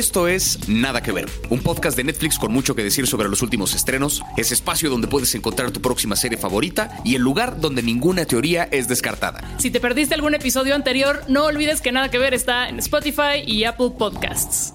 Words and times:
Esto 0.00 0.28
es 0.28 0.66
Nada 0.66 1.02
que 1.02 1.12
Ver, 1.12 1.28
un 1.50 1.58
podcast 1.58 1.94
de 1.94 2.04
Netflix 2.04 2.38
con 2.38 2.50
mucho 2.50 2.74
que 2.74 2.82
decir 2.82 3.06
sobre 3.06 3.28
los 3.28 3.42
últimos 3.42 3.74
estrenos, 3.74 4.22
ese 4.38 4.54
espacio 4.54 4.88
donde 4.88 5.08
puedes 5.08 5.34
encontrar 5.34 5.72
tu 5.72 5.82
próxima 5.82 6.16
serie 6.16 6.38
favorita 6.38 7.02
y 7.04 7.16
el 7.16 7.20
lugar 7.20 7.60
donde 7.60 7.82
ninguna 7.82 8.24
teoría 8.24 8.66
es 8.70 8.88
descartada. 8.88 9.42
Si 9.58 9.70
te 9.70 9.78
perdiste 9.78 10.14
algún 10.14 10.32
episodio 10.32 10.74
anterior, 10.74 11.22
no 11.28 11.44
olvides 11.44 11.82
que 11.82 11.92
Nada 11.92 12.10
que 12.10 12.16
Ver 12.16 12.32
está 12.32 12.70
en 12.70 12.78
Spotify 12.78 13.42
y 13.44 13.64
Apple 13.64 13.90
Podcasts. 13.98 14.72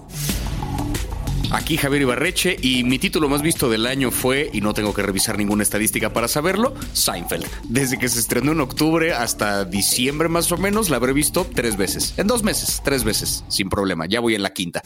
Aquí 1.56 1.78
Javier 1.78 2.02
Ibarreche 2.02 2.54
y 2.60 2.84
mi 2.84 2.98
título 2.98 3.30
más 3.30 3.40
visto 3.40 3.70
del 3.70 3.86
año 3.86 4.10
fue, 4.10 4.50
y 4.52 4.60
no 4.60 4.74
tengo 4.74 4.92
que 4.92 5.00
revisar 5.00 5.38
ninguna 5.38 5.62
estadística 5.62 6.12
para 6.12 6.28
saberlo, 6.28 6.74
Seinfeld. 6.92 7.46
Desde 7.64 7.98
que 7.98 8.10
se 8.10 8.20
estrenó 8.20 8.52
en 8.52 8.60
octubre 8.60 9.14
hasta 9.14 9.64
diciembre 9.64 10.28
más 10.28 10.52
o 10.52 10.58
menos, 10.58 10.90
la 10.90 10.96
habré 10.96 11.14
visto 11.14 11.46
tres 11.50 11.78
veces. 11.78 12.12
En 12.18 12.26
dos 12.26 12.42
meses, 12.42 12.82
tres 12.84 13.04
veces, 13.04 13.42
sin 13.48 13.70
problema. 13.70 14.04
Ya 14.04 14.20
voy 14.20 14.34
en 14.34 14.42
la 14.42 14.52
quinta. 14.52 14.82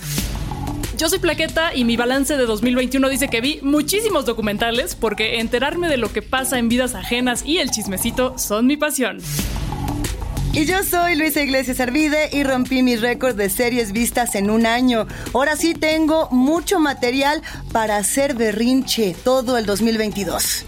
Yo 0.97 1.09
soy 1.09 1.19
Plaqueta 1.19 1.75
y 1.75 1.83
mi 1.83 1.97
balance 1.97 2.37
de 2.37 2.47
2021 2.47 3.09
dice 3.09 3.27
que 3.27 3.41
vi 3.41 3.59
muchísimos 3.63 4.25
documentales 4.25 4.95
porque 4.95 5.41
enterarme 5.41 5.89
de 5.89 5.97
lo 5.97 6.13
que 6.13 6.23
pasa 6.23 6.61
en 6.61 6.69
vidas 6.69 6.95
ajenas 6.95 7.43
y 7.45 7.59
el 7.59 7.73
chismecito 7.73 8.39
son 8.39 8.69
mi 8.69 8.77
pasión. 8.77 9.19
Y 10.53 10.65
yo 10.65 10.83
soy 10.83 11.15
Luisa 11.15 11.43
Iglesias 11.43 11.79
Arvide 11.79 12.29
y 12.33 12.43
rompí 12.43 12.83
mi 12.83 12.97
récord 12.97 13.37
de 13.37 13.49
series 13.49 13.93
vistas 13.93 14.35
en 14.35 14.51
un 14.51 14.67
año. 14.67 15.07
Ahora 15.33 15.55
sí 15.55 15.75
tengo 15.75 16.29
mucho 16.33 16.81
material 16.81 17.41
para 17.71 17.97
hacer 17.97 18.35
berrinche 18.35 19.15
todo 19.23 19.57
el 19.59 19.65
2022. 19.65 20.65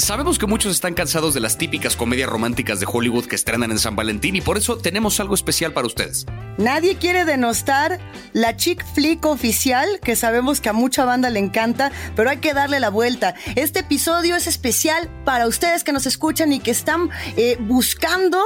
Sabemos 0.00 0.38
que 0.38 0.46
muchos 0.46 0.72
están 0.72 0.94
cansados 0.94 1.34
de 1.34 1.40
las 1.40 1.58
típicas 1.58 1.94
comedias 1.94 2.28
románticas 2.28 2.80
de 2.80 2.86
Hollywood 2.90 3.26
que 3.26 3.36
estrenan 3.36 3.70
en 3.70 3.78
San 3.78 3.96
Valentín 3.96 4.34
y 4.34 4.40
por 4.40 4.56
eso 4.56 4.78
tenemos 4.78 5.20
algo 5.20 5.34
especial 5.34 5.74
para 5.74 5.86
ustedes. 5.86 6.24
Nadie 6.56 6.96
quiere 6.96 7.26
denostar 7.26 8.00
la 8.32 8.56
chick 8.56 8.82
flick 8.94 9.26
oficial, 9.26 10.00
que 10.02 10.16
sabemos 10.16 10.62
que 10.62 10.70
a 10.70 10.72
mucha 10.72 11.04
banda 11.04 11.28
le 11.28 11.38
encanta, 11.38 11.92
pero 12.16 12.30
hay 12.30 12.38
que 12.38 12.54
darle 12.54 12.80
la 12.80 12.88
vuelta. 12.88 13.34
Este 13.56 13.80
episodio 13.80 14.36
es 14.36 14.46
especial 14.46 15.10
para 15.24 15.46
ustedes 15.46 15.84
que 15.84 15.92
nos 15.92 16.06
escuchan 16.06 16.52
y 16.54 16.60
que 16.60 16.70
están 16.70 17.10
eh, 17.36 17.58
buscando 17.60 18.42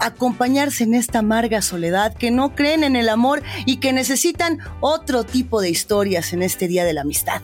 acompañarse 0.00 0.84
en 0.84 0.94
esta 0.94 1.20
amarga 1.20 1.62
soledad, 1.62 2.14
que 2.14 2.32
no 2.32 2.56
creen 2.56 2.82
en 2.82 2.96
el 2.96 3.08
amor 3.08 3.44
y 3.64 3.76
que 3.76 3.92
necesitan 3.92 4.58
otro 4.80 5.22
tipo 5.22 5.60
de 5.60 5.70
historias 5.70 6.32
en 6.32 6.42
este 6.42 6.66
Día 6.66 6.84
de 6.84 6.94
la 6.94 7.02
Amistad. 7.02 7.42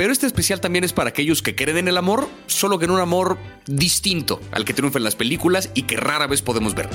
Pero 0.00 0.14
este 0.14 0.26
especial 0.26 0.62
también 0.62 0.82
es 0.82 0.94
para 0.94 1.10
aquellos 1.10 1.42
que 1.42 1.54
creen 1.54 1.76
en 1.76 1.88
el 1.88 1.98
amor, 1.98 2.26
solo 2.46 2.78
que 2.78 2.86
en 2.86 2.90
un 2.90 3.00
amor 3.00 3.36
distinto 3.66 4.40
al 4.50 4.64
que 4.64 4.72
triunfa 4.72 4.96
en 4.96 5.04
las 5.04 5.14
películas 5.14 5.68
y 5.74 5.82
que 5.82 5.98
rara 5.98 6.26
vez 6.26 6.40
podemos 6.40 6.74
ver. 6.74 6.88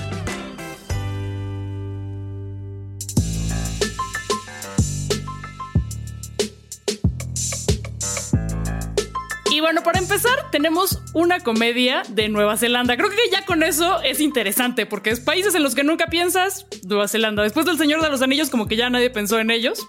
Bueno, 9.65 9.81
para 9.81 9.97
empezar, 9.97 10.51
tenemos 10.51 11.01
una 11.13 11.39
comedia 11.39 12.03
de 12.09 12.29
Nueva 12.29 12.55
Zelanda. 12.55 12.97
Creo 12.97 13.09
que 13.09 13.17
ya 13.31 13.47
con 13.47 13.63
eso 13.63 13.99
es 14.03 14.19
interesante, 14.19 14.85
porque 14.85 15.09
es 15.09 15.19
países 15.19 15.55
en 15.55 15.63
los 15.63 15.73
que 15.73 15.83
nunca 15.83 16.05
piensas, 16.05 16.67
Nueva 16.83 17.07
Zelanda. 17.07 17.41
Después 17.41 17.65
del 17.65 17.79
Señor 17.79 18.03
de 18.03 18.09
los 18.11 18.21
Anillos, 18.21 18.51
como 18.51 18.67
que 18.67 18.75
ya 18.75 18.91
nadie 18.91 19.09
pensó 19.09 19.39
en 19.39 19.49
ellos. 19.49 19.79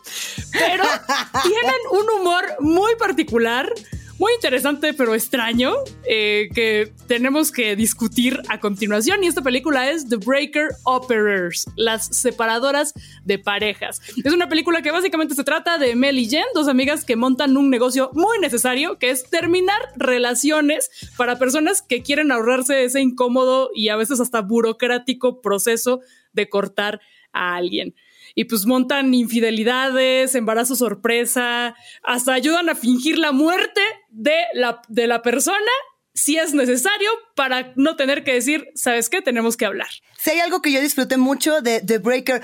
Pero 0.50 0.82
tienen 1.42 1.80
un 1.90 2.20
humor 2.20 2.42
muy 2.60 2.94
particular 2.96 3.70
muy 4.18 4.32
interesante 4.34 4.94
pero 4.94 5.14
extraño 5.14 5.74
eh, 6.08 6.48
que 6.54 6.92
tenemos 7.06 7.52
que 7.52 7.76
discutir 7.76 8.40
a 8.48 8.60
continuación 8.60 9.22
y 9.22 9.26
esta 9.26 9.42
película 9.42 9.90
es 9.90 10.08
The 10.08 10.16
Breaker 10.16 10.68
Operers, 10.84 11.66
las 11.76 12.06
separadoras 12.06 12.94
de 13.24 13.38
parejas. 13.38 14.00
Es 14.24 14.32
una 14.32 14.48
película 14.48 14.82
que 14.82 14.90
básicamente 14.90 15.34
se 15.34 15.44
trata 15.44 15.78
de 15.78 15.94
Mel 15.96 16.18
y 16.18 16.28
Jen, 16.28 16.44
dos 16.54 16.68
amigas 16.68 17.04
que 17.04 17.16
montan 17.16 17.56
un 17.56 17.70
negocio 17.70 18.10
muy 18.14 18.38
necesario 18.38 18.98
que 18.98 19.10
es 19.10 19.28
terminar 19.28 19.80
relaciones 19.96 20.90
para 21.16 21.38
personas 21.38 21.82
que 21.82 22.02
quieren 22.02 22.32
ahorrarse 22.32 22.84
ese 22.84 23.00
incómodo 23.00 23.70
y 23.74 23.88
a 23.88 23.96
veces 23.96 24.20
hasta 24.20 24.40
burocrático 24.40 25.40
proceso 25.40 26.00
de 26.32 26.48
cortar 26.48 27.00
a 27.32 27.56
alguien 27.56 27.94
y 28.36 28.44
pues 28.44 28.66
montan 28.66 29.12
infidelidades, 29.14 30.34
embarazo 30.36 30.76
sorpresa, 30.76 31.74
hasta 32.02 32.34
ayudan 32.34 32.68
a 32.68 32.76
fingir 32.76 33.18
la 33.18 33.32
muerte 33.32 33.80
de 34.10 34.36
la, 34.52 34.82
de 34.88 35.06
la 35.06 35.22
persona 35.22 35.72
si 36.12 36.36
es 36.36 36.54
necesario 36.54 37.10
para 37.36 37.74
no 37.76 37.96
tener 37.96 38.24
que 38.24 38.32
decir, 38.32 38.70
¿sabes 38.74 39.10
qué? 39.10 39.20
Tenemos 39.20 39.58
que 39.58 39.66
hablar. 39.66 39.88
Si 40.18 40.30
hay 40.30 40.40
algo 40.40 40.62
que 40.62 40.72
yo 40.72 40.80
disfruté 40.80 41.18
mucho 41.18 41.60
de 41.60 41.80
The 41.82 41.98
Breaker 41.98 42.42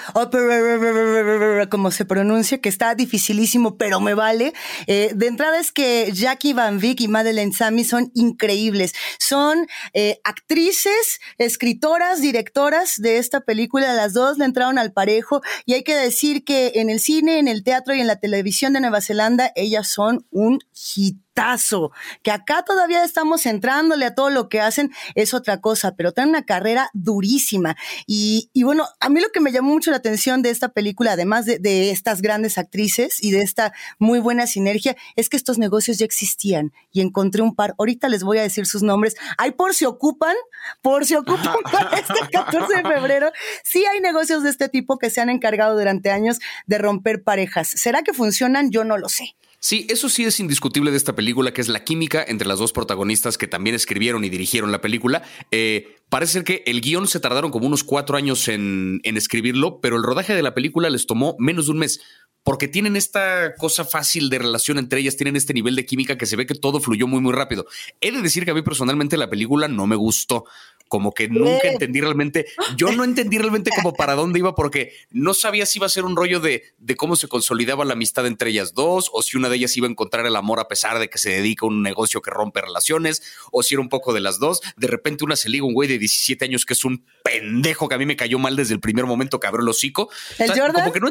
como 1.71 1.91
se 1.91 2.05
pronuncia, 2.05 2.61
que 2.61 2.69
está 2.69 2.95
dificilísimo, 2.95 3.79
pero 3.79 4.01
me 4.01 4.13
vale. 4.13 4.53
Eh, 4.87 5.13
de 5.15 5.27
entrada 5.27 5.59
es 5.59 5.73
que 5.73 6.11
Jackie 6.13 6.53
Van 6.53 6.79
Vick 6.79 7.01
y 7.01 7.09
Madeleine 7.09 7.55
Sammy 7.55 7.85
son 7.85 8.13
increíbles. 8.15 8.93
Son 9.19 9.67
eh, 9.95 10.21
actrices, 10.25 11.21
escritoras, 11.39 12.21
directoras 12.21 12.97
de 12.99 13.17
esta 13.17 13.41
película. 13.41 13.95
Las 13.95 14.13
dos 14.13 14.37
le 14.37 14.45
entraron 14.45 14.79
al 14.79 14.93
parejo 14.93 15.41
y 15.65 15.73
hay 15.73 15.85
que 15.85 15.97
decir 15.97 16.45
que 16.45 16.73
en 16.75 16.91
el 16.91 17.01
cine, 17.01 17.39
en 17.39 17.49
el 17.49 17.65
teatro 17.65 17.95
y 17.95 18.01
en 18.03 18.07
la 18.07 18.17
televisión 18.17 18.75
de 18.75 18.81
Nueva 18.81 19.01
Zelanda, 19.01 19.53
ellas 19.57 19.89
son 19.89 20.27
un 20.31 20.59
hit 20.75 21.17
que 22.23 22.31
acá 22.31 22.63
todavía 22.63 23.05
estamos 23.05 23.47
entrándole 23.47 24.05
a 24.05 24.15
todo 24.15 24.29
lo 24.29 24.49
que 24.49 24.61
hacen, 24.61 24.82
es 25.15 25.35
otra 25.35 25.61
cosa, 25.61 25.95
pero 25.97 26.13
tienen 26.13 26.31
una 26.31 26.45
carrera 26.45 26.91
durísima. 26.93 27.77
Y, 28.07 28.51
bueno, 28.63 28.87
a 29.01 29.09
mí 29.09 29.21
lo 29.21 29.31
que 29.31 29.41
me 29.41 29.53
llamó 29.53 29.73
mucho 29.73 29.91
la 29.91 29.99
atención 29.99 30.43
de 30.43 30.51
esta 30.51 30.71
película, 30.71 31.13
además 31.13 31.47
de, 31.47 31.59
de, 31.59 31.91
estas 31.91 32.23
grandes 32.23 32.59
actrices 32.59 33.23
y 33.23 33.31
de 33.31 33.43
esta 33.43 33.73
muy 33.99 34.19
buena 34.19 34.47
sinergia, 34.47 34.97
es 35.17 35.29
que 35.29 35.37
estos 35.37 35.59
negocios 35.59 35.99
ya 35.99 36.05
existían 36.05 36.73
y 36.93 37.01
encontré 37.01 37.43
un 37.43 37.55
par. 37.55 37.75
Ahorita 37.79 38.09
les 38.09 38.23
voy 38.23 38.39
a 38.39 38.43
decir 38.43 38.67
sus 38.67 38.83
nombres. 38.83 39.17
Hay 39.39 39.53
por 39.53 39.75
si 39.75 39.85
ocupan, 39.85 40.37
por 40.81 41.05
si 41.05 41.15
ocupan 41.15 41.57
para 41.73 41.99
este 41.99 42.15
14 42.33 42.77
de 42.77 42.83
febrero. 42.83 43.31
Sí 43.65 43.85
hay 43.85 44.01
negocios 44.01 44.43
de 44.43 44.51
este 44.51 44.69
tipo 44.69 44.99
que 44.99 45.11
se 45.11 45.21
han 45.21 45.31
encargado 45.31 45.77
durante 45.79 46.11
años 46.11 46.39
de 46.67 46.79
romper 46.79 47.23
parejas. 47.23 47.69
¿Será 47.69 48.03
que 48.03 48.13
funcionan? 48.13 48.71
Yo 48.71 48.85
no 48.85 48.99
lo 48.99 49.09
sé. 49.09 49.37
Sí, 49.65 49.87
eso 49.89 50.09
sí 50.09 50.25
es 50.25 50.41
indiscutible 50.41 50.91
de 50.91 50.97
esta 50.97 51.15
película, 51.15 51.53
que 51.55 51.61
es 51.61 51.69
la 51.69 51.85
química 51.85 52.25
entre 52.27 52.49
las 52.49 52.59
dos 52.59 52.73
protagonistas 52.73 53.39
que 53.39 53.47
también 53.47 53.77
escribieron 53.77 54.25
y 54.25 54.29
dirigieron 54.29 54.73
la 54.73 54.81
película. 54.81 55.23
Eh, 55.53 55.99
parece 56.09 56.43
que 56.43 56.65
el 56.67 56.81
guion 56.81 57.07
se 57.07 57.21
tardaron 57.21 57.53
como 57.53 57.69
unos 57.69 57.85
cuatro 57.85 58.17
años 58.17 58.49
en, 58.49 58.99
en 59.05 59.17
escribirlo, 59.17 59.81
pero 59.81 59.97
el 59.97 60.03
rodaje 60.03 60.35
de 60.35 60.43
la 60.43 60.53
película 60.53 60.91
les 60.91 61.07
tomó 61.07 61.37
menos 61.39 61.67
de 61.67 61.73
un 61.73 61.79
mes 61.79 62.01
porque 62.45 62.67
tienen 62.67 62.97
esta 62.97 63.55
cosa 63.57 63.85
fácil 63.85 64.29
de 64.29 64.39
relación 64.39 64.79
entre 64.79 65.01
ellas, 65.01 65.17
tienen 65.17 65.37
este 65.37 65.55
nivel 65.55 65.77
de 65.77 65.87
química 65.87 66.19
que 66.19 66.27
se 66.27 66.37
ve 66.37 66.47
que 66.47 66.55
todo 66.55 66.81
fluyó 66.81 67.07
muy, 67.07 67.21
muy 67.21 67.33
rápido. 67.33 67.67
He 68.01 68.11
de 68.11 68.21
decir 68.21 68.45
que 68.45 68.51
a 68.51 68.55
mí 68.55 68.63
personalmente 68.63 69.17
la 69.17 69.31
película 69.31 69.69
no 69.69 69.87
me 69.87 69.97
gustó 69.97 70.45
como 70.93 71.15
que 71.15 71.27
nunca 71.27 71.69
entendí 71.69 72.03
realmente, 72.03 72.45
yo 72.77 72.93
no 72.93 73.03
entendí 73.03 73.39
realmente 73.39 73.71
como 73.75 73.95
para 73.95 74.15
dónde 74.15 74.41
iba 74.41 74.55
porque 74.55 74.93
no 75.11 75.33
sabía 75.33 75.65
si 75.65 75.79
iba 75.79 75.87
a 75.87 75.89
ser 75.89 76.05
un 76.05 76.17
rollo 76.17 76.39
de, 76.39 76.65
de 76.77 76.97
cómo 76.97 77.17
se 77.17 77.29
consolidaba 77.29 77.87
la 77.87 77.95
amistad 77.95 78.27
entre 78.27 78.51
ellas 78.51 78.75
dos 78.75 79.11
o 79.15 79.23
si 79.23 79.39
una 79.39 79.49
de 79.49 79.57
ellas 79.57 79.75
iba 79.79 79.87
a 79.87 79.91
encontrar 79.91 80.27
el 80.27 80.37
amor 80.37 80.61
a 80.61 80.69
pesar 80.69 80.99
de 80.99 81.09
que 81.09 81.17
se 81.17 81.31
dedica 81.31 81.65
a 81.65 81.71
un 81.71 81.83
negocio 81.83 82.21
que 82.21 82.31
rompe 82.31 82.61
relaciones 82.61 83.23
o 83.51 83.63
si 83.63 83.75
era 83.75 83.81
un 83.81 83.89
poco 83.89 84.13
de 84.13 84.21
las 84.21 84.39
dos. 84.39 84.61
De 84.77 84.87
repente 84.87 85.25
una 85.25 85.35
se 85.35 85.49
liga 85.49 85.65
un 85.65 85.73
güey 85.73 85.89
de 85.89 85.97
17 85.97 86.45
años 86.45 86.67
que 86.67 86.75
es 86.75 86.85
un 86.85 87.07
pendejo 87.25 87.89
que 87.89 87.95
a 87.95 87.99
mí 87.99 88.05
me 88.05 88.15
cayó 88.15 88.39
mal 88.39 88.55
desde 88.55 88.75
el 88.75 88.81
primer 88.81 89.07
momento 89.07 89.41
que 89.41 89.47
abrió 89.47 89.63
el 89.63 89.71
hocico. 89.71 90.11
¿El 90.39 90.51
Jordan? 90.51 90.75
Como 90.75 90.93
que 90.93 91.01
no 91.01 91.09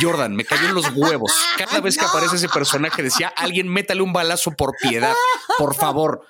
Jordan, 0.00 0.36
me 0.36 0.44
cayó 0.44 0.68
en 0.68 0.74
los 0.76 0.94
huevos. 0.94 1.32
Cada 1.58 1.80
vez 1.80 1.98
que 1.98 2.04
aparece 2.04 2.36
ese 2.36 2.48
personaje 2.48 3.02
decía, 3.02 3.32
alguien 3.34 3.66
métale 3.66 4.00
un 4.00 4.12
balazo 4.12 4.52
por 4.52 4.76
piedad, 4.80 5.16
por 5.58 5.74
favor 5.74 6.24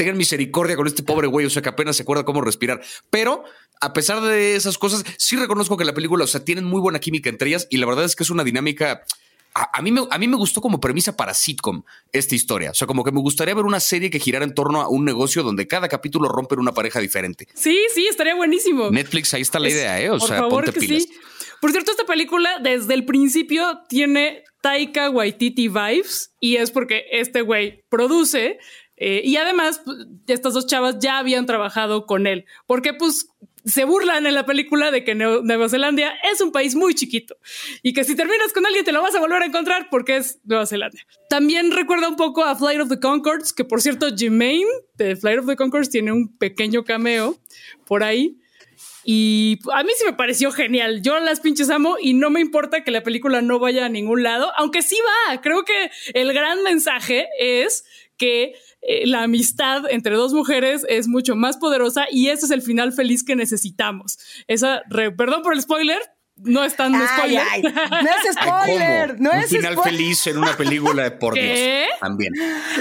tengan 0.00 0.16
misericordia 0.16 0.76
con 0.76 0.86
este 0.86 1.02
pobre 1.02 1.26
güey, 1.26 1.44
o 1.44 1.50
sea, 1.50 1.60
que 1.60 1.68
apenas 1.68 1.94
se 1.94 2.04
acuerda 2.04 2.24
cómo 2.24 2.40
respirar. 2.40 2.80
Pero 3.10 3.44
a 3.82 3.92
pesar 3.92 4.22
de 4.22 4.56
esas 4.56 4.78
cosas, 4.78 5.04
sí 5.18 5.36
reconozco 5.36 5.76
que 5.76 5.84
la 5.84 5.92
película, 5.92 6.24
o 6.24 6.26
sea, 6.26 6.42
tienen 6.42 6.64
muy 6.64 6.80
buena 6.80 7.00
química 7.00 7.28
entre 7.28 7.50
ellas 7.50 7.66
y 7.68 7.76
la 7.76 7.84
verdad 7.84 8.06
es 8.06 8.16
que 8.16 8.22
es 8.22 8.30
una 8.30 8.42
dinámica. 8.42 9.04
A, 9.52 9.82
mí 9.82 9.92
me, 9.92 10.00
a 10.10 10.16
mí 10.16 10.26
me 10.26 10.36
gustó 10.36 10.62
como 10.62 10.80
premisa 10.80 11.18
para 11.18 11.34
sitcom 11.34 11.82
esta 12.12 12.34
historia. 12.34 12.70
O 12.70 12.74
sea, 12.74 12.86
como 12.86 13.04
que 13.04 13.12
me 13.12 13.20
gustaría 13.20 13.52
ver 13.52 13.66
una 13.66 13.78
serie 13.78 14.08
que 14.08 14.18
girara 14.18 14.46
en 14.46 14.54
torno 14.54 14.80
a 14.80 14.88
un 14.88 15.04
negocio 15.04 15.42
donde 15.42 15.66
cada 15.66 15.86
capítulo 15.86 16.30
rompe 16.30 16.54
una 16.54 16.72
pareja 16.72 16.98
diferente. 16.98 17.46
Sí, 17.52 17.78
sí, 17.92 18.06
estaría 18.06 18.34
buenísimo. 18.34 18.90
Netflix, 18.90 19.34
ahí 19.34 19.42
está 19.42 19.58
la 19.58 19.68
idea, 19.68 20.00
¿eh? 20.00 20.08
O 20.08 20.18
sea, 20.18 20.48
ponte 20.48 20.72
pilas. 20.72 21.02
Sí. 21.02 21.12
Por 21.60 21.72
cierto, 21.72 21.90
esta 21.90 22.06
película 22.06 22.58
desde 22.62 22.94
el 22.94 23.04
principio 23.04 23.80
tiene 23.86 24.44
Taika 24.62 25.10
Waititi 25.10 25.68
vibes 25.68 26.32
y 26.40 26.56
es 26.56 26.70
porque 26.70 27.04
este 27.12 27.42
güey 27.42 27.84
produce, 27.90 28.58
eh, 29.00 29.22
y 29.24 29.36
además, 29.36 29.80
pues, 29.82 30.06
estas 30.26 30.52
dos 30.52 30.66
chavas 30.66 30.98
ya 31.00 31.18
habían 31.18 31.46
trabajado 31.46 32.04
con 32.04 32.26
él, 32.26 32.44
porque 32.66 32.92
pues 32.92 33.30
se 33.64 33.84
burlan 33.84 34.26
en 34.26 34.34
la 34.34 34.46
película 34.46 34.90
de 34.90 35.04
que 35.04 35.14
Nueva 35.14 35.68
Zelanda 35.68 36.12
es 36.30 36.40
un 36.40 36.52
país 36.52 36.74
muy 36.74 36.94
chiquito 36.94 37.36
y 37.82 37.92
que 37.92 38.04
si 38.04 38.14
terminas 38.14 38.52
con 38.52 38.64
alguien 38.64 38.84
te 38.84 38.92
lo 38.92 39.02
vas 39.02 39.14
a 39.14 39.20
volver 39.20 39.42
a 39.42 39.46
encontrar 39.46 39.88
porque 39.90 40.16
es 40.16 40.38
Nueva 40.44 40.66
Zelanda. 40.66 40.98
También 41.28 41.70
recuerda 41.70 42.08
un 42.08 42.16
poco 42.16 42.44
a 42.44 42.56
Flight 42.56 42.80
of 42.80 42.88
the 42.88 43.00
Concords, 43.00 43.52
que 43.52 43.64
por 43.64 43.80
cierto, 43.80 44.08
Jermaine 44.16 44.68
de 44.94 45.16
Flight 45.16 45.40
of 45.40 45.46
the 45.46 45.56
Concords 45.56 45.90
tiene 45.90 46.12
un 46.12 46.36
pequeño 46.36 46.84
cameo 46.84 47.38
por 47.86 48.02
ahí. 48.02 48.36
Y 49.02 49.58
a 49.72 49.82
mí 49.82 49.90
sí 49.96 50.04
me 50.04 50.12
pareció 50.12 50.52
genial. 50.52 51.00
Yo 51.00 51.18
las 51.20 51.40
pinches 51.40 51.70
amo 51.70 51.96
y 52.00 52.12
no 52.12 52.28
me 52.28 52.40
importa 52.40 52.84
que 52.84 52.90
la 52.90 53.02
película 53.02 53.40
no 53.40 53.58
vaya 53.58 53.86
a 53.86 53.88
ningún 53.88 54.22
lado, 54.22 54.52
aunque 54.58 54.82
sí 54.82 54.96
va. 55.30 55.40
Creo 55.40 55.64
que 55.64 55.90
el 56.12 56.32
gran 56.34 56.62
mensaje 56.62 57.28
es 57.38 57.84
que 58.20 58.54
eh, 58.82 59.06
la 59.06 59.22
amistad 59.22 59.90
entre 59.90 60.14
dos 60.14 60.34
mujeres 60.34 60.84
es 60.88 61.08
mucho 61.08 61.34
más 61.34 61.56
poderosa 61.56 62.04
y 62.10 62.28
ese 62.28 62.44
es 62.44 62.52
el 62.52 62.60
final 62.60 62.92
feliz 62.92 63.24
que 63.24 63.34
necesitamos. 63.34 64.18
Esa, 64.46 64.82
perdón 65.16 65.42
por 65.42 65.54
el 65.54 65.62
spoiler, 65.62 66.00
no 66.36 66.62
es 66.62 66.76
tan 66.76 66.92
spoiler. 66.92 67.44
no 67.64 68.10
es 68.10 68.34
spoiler, 68.34 69.20
no 69.20 69.30
Un 69.30 69.38
es 69.38 69.48
final 69.48 69.76
feliz 69.82 70.26
en 70.26 70.36
una 70.36 70.54
película 70.54 71.04
de 71.04 71.10
por 71.12 71.34
Dios. 71.34 71.88
También. 71.98 72.32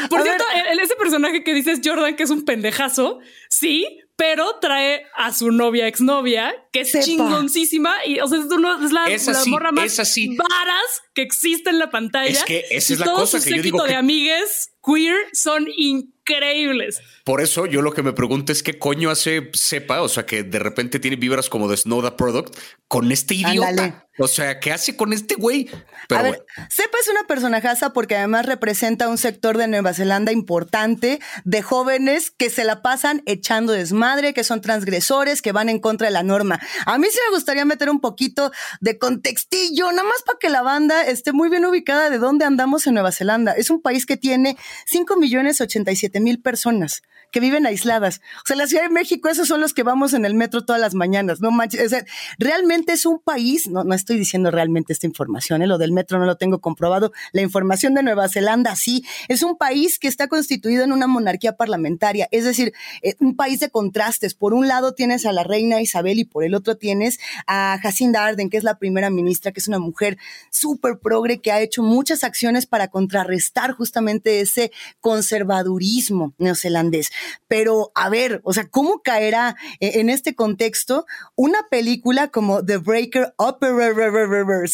Por 0.10 0.22
cierto, 0.24 0.44
ese 0.82 0.96
personaje 0.96 1.44
que 1.44 1.54
dices 1.54 1.80
Jordan, 1.84 2.16
que 2.16 2.24
es 2.24 2.30
un 2.30 2.44
pendejazo, 2.44 3.20
sí, 3.50 4.02
pero 4.20 4.60
trae 4.60 5.06
a 5.16 5.34
su 5.34 5.50
novia, 5.50 5.88
exnovia, 5.88 6.54
que 6.74 6.82
es 6.82 6.92
chingoncísima 6.92 8.06
y, 8.06 8.20
o 8.20 8.28
sea, 8.28 8.40
es, 8.40 8.48
la, 8.92 9.08
la 9.08 9.46
morra 9.46 9.72
más 9.72 9.96
varas 9.96 11.02
que 11.14 11.22
existe 11.22 11.70
en 11.70 11.80
la 11.80 11.90
pantalla. 11.90 12.30
Es 12.30 12.44
que 12.44 12.66
esa 12.70 12.94
es 12.94 13.00
la 13.00 13.14
cosa 13.14 13.42
que 13.42 13.56
yo 13.56 13.62
digo 13.62 13.82
de 13.86 13.96
amigues 13.96 14.72
queer 14.84 15.16
son 15.32 15.68
increíbles. 15.74 17.00
Por 17.24 17.40
eso 17.40 17.66
yo 17.66 17.82
lo 17.82 17.94
que 17.94 18.04
me 18.04 18.12
pregunto 18.12 18.52
es 18.52 18.62
qué 18.62 18.78
coño 18.78 19.10
hace 19.10 19.52
Sepa, 19.54 20.02
o 20.02 20.10
sea, 20.10 20.26
que 20.26 20.44
de 20.44 20.60
repente 20.60 21.00
tiene 21.00 21.16
vibras 21.16 21.48
como 21.48 21.70
de 21.70 21.78
Snowda 21.78 22.18
Product 22.18 22.54
con 22.90 23.14
este 23.14 23.36
idiota. 23.36 24.09
O 24.20 24.28
sea, 24.28 24.60
¿qué 24.60 24.72
hace 24.72 24.96
con 24.96 25.14
este 25.14 25.36
güey? 25.36 25.70
a 26.10 26.22
ver, 26.22 26.46
Sepa 26.70 26.98
es 27.02 27.08
una 27.08 27.26
personajaza 27.26 27.94
porque 27.94 28.18
además 28.18 28.46
representa 28.46 29.08
un 29.08 29.18
sector 29.18 29.58
de 29.58 29.68
Nueva 29.68 29.94
Zelanda 29.94 30.32
importante 30.32 31.20
de 31.46 31.62
jóvenes 31.62 32.32
que 32.32 32.50
se 32.50 32.64
la 32.64 32.82
pasan 32.82 33.24
echando 33.26 33.74
desmadre, 33.74 34.34
que 34.34 34.44
son 34.44 34.62
transgresores, 34.62 35.42
que 35.42 35.52
van 35.52 35.70
en 35.70 35.80
contra 35.80 36.08
de 36.08 36.12
la 36.12 36.24
norma. 36.24 36.60
A 36.86 36.98
mí 36.98 37.08
sí 37.10 37.20
me 37.30 37.36
gustaría 37.36 37.64
meter 37.64 37.90
un 37.90 38.02
poquito 38.02 38.52
de 38.82 38.98
contextillo, 38.98 39.92
nada 39.92 40.04
más 40.04 40.22
para 40.26 40.40
que 40.40 40.50
la 40.50 40.62
banda 40.62 41.06
esté 41.06 41.32
muy 41.32 41.50
bien 41.50 41.66
ubicada 41.66 42.10
de 42.10 42.18
dónde 42.18 42.46
andamos 42.46 42.86
en 42.88 42.96
Nueva 42.96 43.12
Zelanda. 43.12 43.54
Es 43.54 43.70
un 43.70 43.82
país 43.82 44.06
que 44.06 44.18
tiene 44.18 44.58
5 44.86 45.16
millones 45.16 45.62
87 45.62 46.20
mil 46.20 46.42
personas 46.42 47.04
que 47.32 47.40
viven 47.40 47.66
aisladas. 47.66 48.22
O 48.38 48.48
sea, 48.48 48.56
la 48.56 48.68
Ciudad 48.68 48.84
de 48.84 48.90
México, 48.90 49.30
esos 49.30 49.48
son 49.48 49.62
los 49.62 49.74
que 49.74 49.84
vamos 49.84 50.14
en 50.14 50.26
el 50.26 50.34
metro 50.34 50.66
todas 50.66 50.82
las 50.82 50.96
mañanas, 50.96 51.42
no 51.42 51.52
manches. 51.52 51.94
realmente 52.38 52.94
es 52.94 53.06
un 53.06 53.20
país, 53.20 53.68
no, 53.68 53.84
no 53.84 53.94
estoy 53.94 54.18
diciendo 54.18 54.52
realmente 54.52 54.94
esta 54.94 55.08
información, 55.08 55.62
¿eh? 55.62 55.68
lo 55.68 55.78
del 55.78 55.92
metro 55.92 56.20
no 56.20 56.26
lo 56.26 56.38
tengo 56.38 56.60
comprobado. 56.60 57.12
La 57.32 57.42
información 57.42 57.94
de 57.94 58.04
Nueva 58.04 58.30
Zelanda, 58.30 58.76
sí, 58.76 59.06
es 59.28 59.44
un 59.44 59.58
país 59.58 60.00
que 60.00 60.08
está 60.08 60.28
constituido 60.28 60.84
en 60.84 60.92
una 60.92 61.08
monarquía 61.08 61.56
parlamentaria, 61.56 62.28
es 62.32 62.46
decir, 62.46 62.74
eh, 63.02 63.16
un 63.20 63.36
país 63.36 63.60
de 63.60 63.70
contrastes. 63.70 64.34
Por 64.34 64.54
un 64.54 64.68
lado 64.68 64.94
tienes 64.94 65.26
a 65.26 65.32
la 65.32 65.44
reina 65.44 65.82
Isabel 65.82 66.20
y 66.20 66.26
por 66.26 66.44
el 66.44 66.56
otro 66.56 66.78
tienes 66.78 67.20
a 67.48 67.78
Jacinda 67.82 68.26
Arden, 68.26 68.50
que 68.50 68.58
es 68.58 68.64
la 68.64 68.78
primera 68.78 69.10
ministra, 69.10 69.52
que 69.52 69.60
es 69.60 69.68
una 69.68 69.80
mujer 69.80 70.18
súper 70.52 71.00
progre 71.00 71.42
que 71.42 71.52
ha 71.52 71.62
hecho 71.62 71.84
muchas 71.84 72.24
acciones 72.24 72.66
para 72.66 72.88
contrarrestar 72.88 73.74
justamente 73.74 74.42
ese 74.42 74.72
conservadurismo 75.00 76.34
neozelandés. 76.38 77.10
Pero 77.48 77.92
a 77.96 78.10
ver, 78.10 78.42
o 78.44 78.54
sea, 78.54 78.68
¿cómo 78.70 79.02
caerá 79.02 79.56
e-, 79.80 80.00
en 80.00 80.10
este 80.10 80.36
contexto 80.36 81.06
una 81.36 81.60
película 81.70 82.30
como 82.30 82.64
The 82.66 82.78
Breaker 82.78 83.34
Opera? 83.38 83.94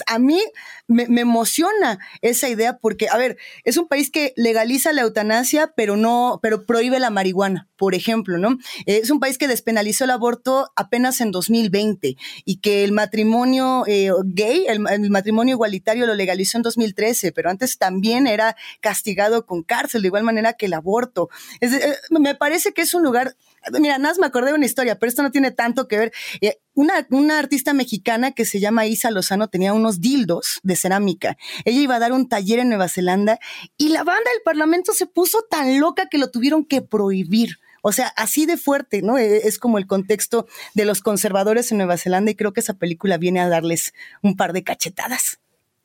A 0.08 0.20
mí 0.20 0.42
me, 0.88 1.04
emociona 1.22 2.00
esa 2.22 2.50
idea 2.50 2.78
porque, 2.78 3.10
a 3.10 3.18
ver, 3.18 3.38
es 3.64 3.78
un 3.78 3.88
país 3.88 4.12
que 4.12 4.34
legaliza 4.36 4.94
la 4.94 5.02
eutanasia, 5.02 5.74
pero 5.76 5.98
no, 5.98 6.40
pero 6.42 6.66
prohíbe 6.66 7.00
la 7.00 7.10
marihuana, 7.10 7.68
por 7.76 7.96
ejemplo, 7.96 8.38
¿no? 8.38 8.58
Es 8.86 9.10
un 9.10 9.20
país 9.20 9.38
que 9.38 9.48
despenalizó 9.48 10.04
el 10.04 10.12
aborto 10.12 10.72
apenas 10.76 11.22
en 11.22 11.32
2020 11.32 12.18
y 12.46 12.58
que 12.58 12.84
el 12.84 12.92
matrimonio 12.92 13.84
eh, 13.88 14.12
gay, 14.26 14.66
el, 14.68 14.80
matrimonio 15.10 15.54
igualitario 15.54 16.06
lo 16.06 16.14
legalizó 16.14 16.58
en 16.58 16.64
2013, 16.64 17.32
pero 17.32 17.50
antes 17.50 17.78
también 17.78 18.28
era 18.28 18.56
castigado 18.80 19.46
con 19.46 19.64
cárcel, 19.64 20.02
de 20.02 20.08
igual 20.08 20.24
manera 20.24 20.54
que 20.54 20.68
el 20.68 20.74
aborto. 20.74 21.30
Eh, 21.62 21.96
me 22.36 22.38
parece 22.38 22.74
que 22.74 22.82
es 22.82 22.94
un 22.94 23.02
lugar, 23.02 23.38
mira, 23.80 23.98
nada 23.98 24.10
más 24.10 24.20
me 24.20 24.26
acordé 24.26 24.50
de 24.50 24.58
una 24.58 24.66
historia, 24.66 25.00
pero 25.00 25.10
esto 25.10 25.24
no 25.24 25.32
tiene 25.32 25.52
tanto 25.52 25.88
que 25.88 25.98
ver. 25.98 26.12
Eh, 26.42 26.60
una, 26.74 27.08
una 27.12 27.40
artista 27.40 27.74
mexicana 27.74 28.34
que 28.34 28.44
se 28.44 28.60
llama 28.60 28.86
Isa 28.86 29.10
Lozano 29.10 29.48
tenía 29.48 29.72
unos 29.72 30.02
dildos 30.02 30.60
de 30.64 30.76
cerámica. 30.76 31.38
Ella 31.64 31.80
iba 31.80 31.96
a 31.96 32.00
dar 32.00 32.12
un 32.12 32.28
taller 32.28 32.60
en 32.60 32.68
Nueva 32.68 32.90
Zelanda 32.90 33.40
y 33.78 33.90
la 33.90 34.04
banda 34.04 34.30
del 34.32 34.42
Parlamento 34.44 34.92
se 34.92 35.06
puso 35.06 35.44
tan 35.50 35.80
loca 35.80 36.08
que 36.12 36.18
lo 36.18 36.30
tuvieron 36.30 36.66
que 36.66 36.82
prohibir. 36.82 37.60
O 37.82 37.94
sea, 37.94 38.08
así 38.18 38.46
de 38.46 38.58
fuerte, 38.58 39.02
¿no? 39.02 39.18
E, 39.18 39.48
es 39.48 39.58
como 39.58 39.78
el 39.78 39.88
contexto 39.88 40.46
de 40.74 40.84
los 40.84 41.02
conservadores 41.02 41.72
en 41.72 41.78
Nueva 41.78 41.98
Zelanda 41.98 42.32
y 42.32 42.36
creo 42.36 42.52
que 42.52 42.60
esa 42.60 42.74
película 42.74 43.18
viene 43.18 43.40
a 43.40 43.48
darles 43.48 43.94
un 44.22 44.36
par 44.36 44.52
de 44.52 44.64
cachetadas. 44.64 45.40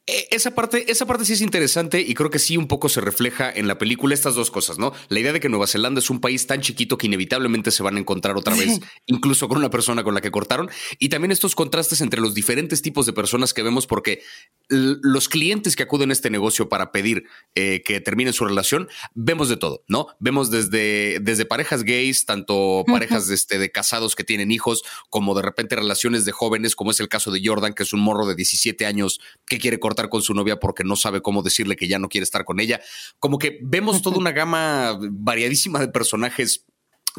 Eh, 0.06 0.28
esa 0.30 0.52
parte, 0.54 0.90
esa 0.90 1.06
parte 1.06 1.24
sí 1.24 1.34
es 1.34 1.40
interesante 1.42 2.00
y 2.00 2.14
creo 2.14 2.30
que 2.30 2.38
sí 2.38 2.56
un 2.56 2.66
poco 2.66 2.88
se 2.88 3.00
refleja 3.00 3.52
en 3.52 3.68
la 3.68 3.76
película 3.76 4.14
estas 4.14 4.34
dos 4.34 4.50
cosas, 4.50 4.78
¿no? 4.78 4.92
La 5.08 5.20
idea 5.20 5.32
de 5.32 5.40
que 5.40 5.48
Nueva 5.48 5.66
Zelanda 5.66 6.00
es 6.00 6.08
un 6.08 6.20
país 6.20 6.46
tan 6.46 6.62
chiquito 6.62 6.96
que 6.96 7.06
inevitablemente 7.06 7.70
se 7.70 7.82
van 7.82 7.96
a 7.96 8.00
encontrar 8.00 8.36
otra 8.36 8.56
vez, 8.56 8.80
incluso 9.06 9.46
con 9.46 9.58
una 9.58 9.68
persona 9.68 10.02
con 10.02 10.14
la 10.14 10.22
que 10.22 10.30
cortaron, 10.30 10.70
y 10.98 11.10
también 11.10 11.32
estos 11.32 11.54
contrastes 11.54 12.00
entre 12.00 12.20
los 12.20 12.34
diferentes 12.34 12.80
tipos 12.80 13.04
de 13.04 13.12
personas 13.12 13.52
que 13.52 13.62
vemos, 13.62 13.86
porque 13.86 14.22
los 14.68 15.28
clientes 15.28 15.76
que 15.76 15.82
acuden 15.82 16.10
a 16.10 16.12
este 16.14 16.30
negocio 16.30 16.68
para 16.68 16.92
pedir 16.92 17.24
eh, 17.54 17.82
que 17.84 18.00
terminen 18.00 18.32
su 18.32 18.46
relación, 18.46 18.88
vemos 19.14 19.48
de 19.48 19.58
todo, 19.58 19.84
¿no? 19.86 20.06
Vemos 20.18 20.50
desde, 20.50 21.18
desde 21.20 21.44
parejas 21.44 21.84
gays, 21.84 22.24
tanto 22.24 22.84
parejas 22.86 23.28
de, 23.28 23.34
este, 23.34 23.58
de 23.58 23.70
casados 23.70 24.16
que 24.16 24.24
tienen 24.24 24.50
hijos, 24.50 24.82
como 25.10 25.34
de 25.34 25.42
repente 25.42 25.76
relaciones 25.76 26.24
de 26.24 26.32
jóvenes, 26.32 26.74
como 26.74 26.90
es 26.90 27.00
el 27.00 27.08
caso 27.08 27.30
de 27.30 27.42
Jordan, 27.44 27.74
que 27.74 27.82
es 27.82 27.92
un 27.92 28.00
morro 28.00 28.26
de 28.26 28.34
17 28.34 28.86
años 28.86 29.20
que 29.46 29.58
quiere 29.58 29.78
cortar 29.78 29.89
con 30.08 30.22
su 30.22 30.34
novia 30.34 30.58
porque 30.58 30.84
no 30.84 30.96
sabe 30.96 31.20
cómo 31.20 31.42
decirle 31.42 31.76
que 31.76 31.88
ya 31.88 31.98
no 31.98 32.08
quiere 32.08 32.24
estar 32.24 32.44
con 32.44 32.60
ella. 32.60 32.80
Como 33.18 33.38
que 33.38 33.58
vemos 33.62 34.02
toda 34.02 34.18
una 34.18 34.32
gama 34.32 34.98
variadísima 35.00 35.80
de 35.80 35.88
personajes 35.88 36.66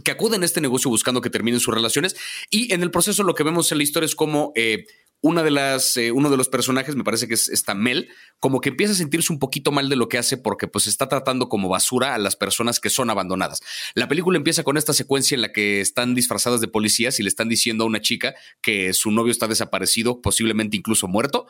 que 0.03 0.11
acuden 0.11 0.41
a 0.41 0.45
este 0.45 0.61
negocio 0.61 0.89
buscando 0.89 1.21
que 1.21 1.29
terminen 1.29 1.59
sus 1.59 1.73
relaciones 1.73 2.15
y 2.49 2.73
en 2.73 2.81
el 2.81 2.91
proceso 2.91 3.23
lo 3.23 3.35
que 3.35 3.43
vemos 3.43 3.71
en 3.71 3.77
la 3.77 3.83
historia 3.83 4.05
es 4.05 4.15
como 4.15 4.53
eh, 4.55 4.85
una 5.21 5.43
de 5.43 5.51
las, 5.51 5.95
eh, 5.97 6.11
uno 6.11 6.29
de 6.29 6.37
los 6.37 6.49
personajes, 6.49 6.95
me 6.95 7.03
parece 7.03 7.27
que 7.27 7.35
es 7.35 7.47
esta 7.47 7.75
Mel, 7.75 8.09
como 8.39 8.59
que 8.59 8.69
empieza 8.69 8.93
a 8.93 8.95
sentirse 8.95 9.31
un 9.31 9.37
poquito 9.37 9.71
mal 9.71 9.87
de 9.87 9.95
lo 9.95 10.09
que 10.09 10.17
hace 10.17 10.35
porque 10.37 10.67
pues 10.67 10.87
está 10.87 11.07
tratando 11.07 11.47
como 11.47 11.69
basura 11.69 12.15
a 12.15 12.17
las 12.17 12.35
personas 12.35 12.79
que 12.79 12.89
son 12.89 13.09
abandonadas. 13.09 13.61
La 13.93 14.07
película 14.07 14.37
empieza 14.37 14.63
con 14.63 14.77
esta 14.77 14.93
secuencia 14.93 15.35
en 15.35 15.41
la 15.41 15.51
que 15.51 15.79
están 15.79 16.15
disfrazadas 16.15 16.59
de 16.59 16.67
policías 16.67 17.19
y 17.19 17.23
le 17.23 17.29
están 17.29 17.49
diciendo 17.49 17.83
a 17.83 17.87
una 17.87 18.01
chica 18.01 18.33
que 18.61 18.93
su 18.93 19.11
novio 19.11 19.31
está 19.31 19.47
desaparecido, 19.47 20.21
posiblemente 20.21 20.75
incluso 20.75 21.07
muerto, 21.07 21.45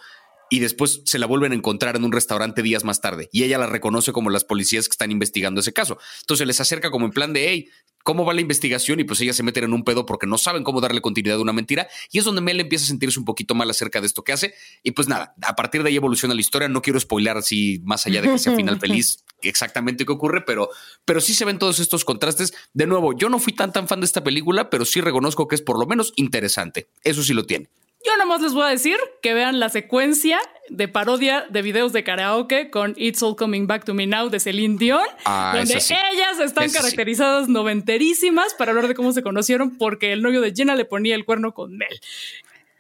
y 0.51 0.60
después 0.60 1.01
se 1.05 1.17
la 1.17 1.25
vuelven 1.25 1.53
a 1.53 1.55
encontrar 1.55 1.96
en 1.96 2.03
un 2.03 2.12
restaurante 2.12 2.62
días 2.62 2.84
más 2.84 3.00
tarde 3.00 3.29
y 3.31 3.43
ella 3.43 3.58
la 3.58 3.67
reconoce 3.67 4.12
como 4.12 4.29
las 4.29 4.43
policías 4.43 4.89
que 4.89 4.91
están 4.91 5.10
investigando 5.10 5.62
ese 5.62 5.72
caso. 5.72 5.98
Entonces 6.20 6.46
les 6.46 6.60
acerca 6.60 6.91
como 6.91 7.05
en 7.05 7.12
plan 7.12 7.31
de, 7.31 7.48
hey, 7.48 7.70
¿cómo 8.03 8.25
va 8.25 8.34
la 8.34 8.41
investigación? 8.41 9.00
Y 9.00 9.05
pues 9.05 9.22
ella 9.22 9.31
se 9.31 9.43
meten 9.43 9.63
en 9.63 9.74
un 9.74 9.86
pedo 9.86 10.05
porque 10.05 10.27
no 10.27 10.38
saben 10.38 10.65
cómo 10.65 10.81
darle 10.81 11.00
continuidad 11.00 11.38
a 11.38 11.41
una 11.41 11.53
mentira 11.53 11.88
y 12.12 12.20
es 12.20 12.25
donde 12.25 12.41
Mel 12.41 12.60
empieza 12.60 12.84
a 12.84 12.89
sentirse 12.89 13.17
un 13.17 13.24
poquito 13.24 13.55
mal 13.55 13.70
acerca 13.70 14.01
de 14.01 14.08
esto 14.08 14.25
que 14.25 14.34
hace 14.34 14.53
y 14.84 14.91
pues 14.91 15.08
nada, 15.08 15.34
a 15.41 15.55
partir 15.55 15.84
de 15.84 15.89
ahí 15.89 15.96
evoluciona 15.96 16.36
la 16.36 16.41
historia, 16.41 16.67
no 16.67 16.81
quiero 16.81 17.00
spoilar 17.00 17.38
así 17.38 17.81
más 17.86 18.05
allá 18.05 18.22
de 18.22 18.34
que 18.34 18.38
sea 18.38 18.53
final 18.53 18.77
feliz 18.81 19.24
exactamente 19.43 20.05
qué 20.05 20.12
ocurre, 20.12 20.41
pero, 20.41 20.70
pero 21.05 21.22
sí 21.22 21.34
se 21.34 21.46
ven 21.46 21.60
todos 21.60 21.79
estos 21.79 22.03
contrastes. 22.03 22.53
De 22.74 22.88
nuevo, 22.88 23.17
yo 23.17 23.29
no 23.29 23.39
fui 23.39 23.53
tan 23.53 23.72
tan 23.72 23.88
fan 23.88 24.01
de 24.01 24.05
esta 24.05 24.22
película, 24.22 24.70
pero 24.70 24.84
sí 24.84 25.00
reconozco 25.00 25.48
que 25.48 25.55
es 25.55 25.62
por 25.62 25.79
lo 25.79 25.86
menos 25.86 26.12
interesante. 26.17 26.89
Eso 27.03 27.24
sí 27.24 27.34
lo 27.34 27.46
tiene. 27.46 27.70
Yo 28.05 28.17
nomás 28.17 28.41
les 28.41 28.53
voy 28.53 28.63
a 28.63 28.70
decir 28.70 28.98
que 29.22 29.34
vean 29.34 29.60
la 29.60 29.70
secuencia 29.70 30.39
de 30.70 30.88
parodia 30.88 31.46
de 31.50 31.62
videos 31.62 31.93
de 31.93 32.03
karaoke 32.03 32.70
con 32.72 32.93
It's 32.98 33.22
All 33.22 33.36
Coming 33.36 33.67
Back 33.67 33.86
to 33.86 33.93
Me 33.93 34.08
Now 34.08 34.29
de 34.29 34.39
Celine 34.39 34.77
Dion, 34.77 35.05
ah, 35.25 35.53
donde 35.55 35.74
ellas 35.74 36.39
están 36.39 36.72
caracterizadas 36.72 37.48
noventerísimas 37.48 38.53
para 38.55 38.72
hablar 38.72 38.88
de 38.88 38.96
cómo 38.96 39.12
se 39.12 39.22
conocieron 39.22 39.77
porque 39.77 40.13
el 40.13 40.22
novio 40.22 40.41
de 40.41 40.53
Jenna 40.55 40.75
le 40.75 40.86
ponía 40.86 41.15
el 41.15 41.25
cuerno 41.25 41.53
con 41.53 41.77
Mel. 41.77 42.00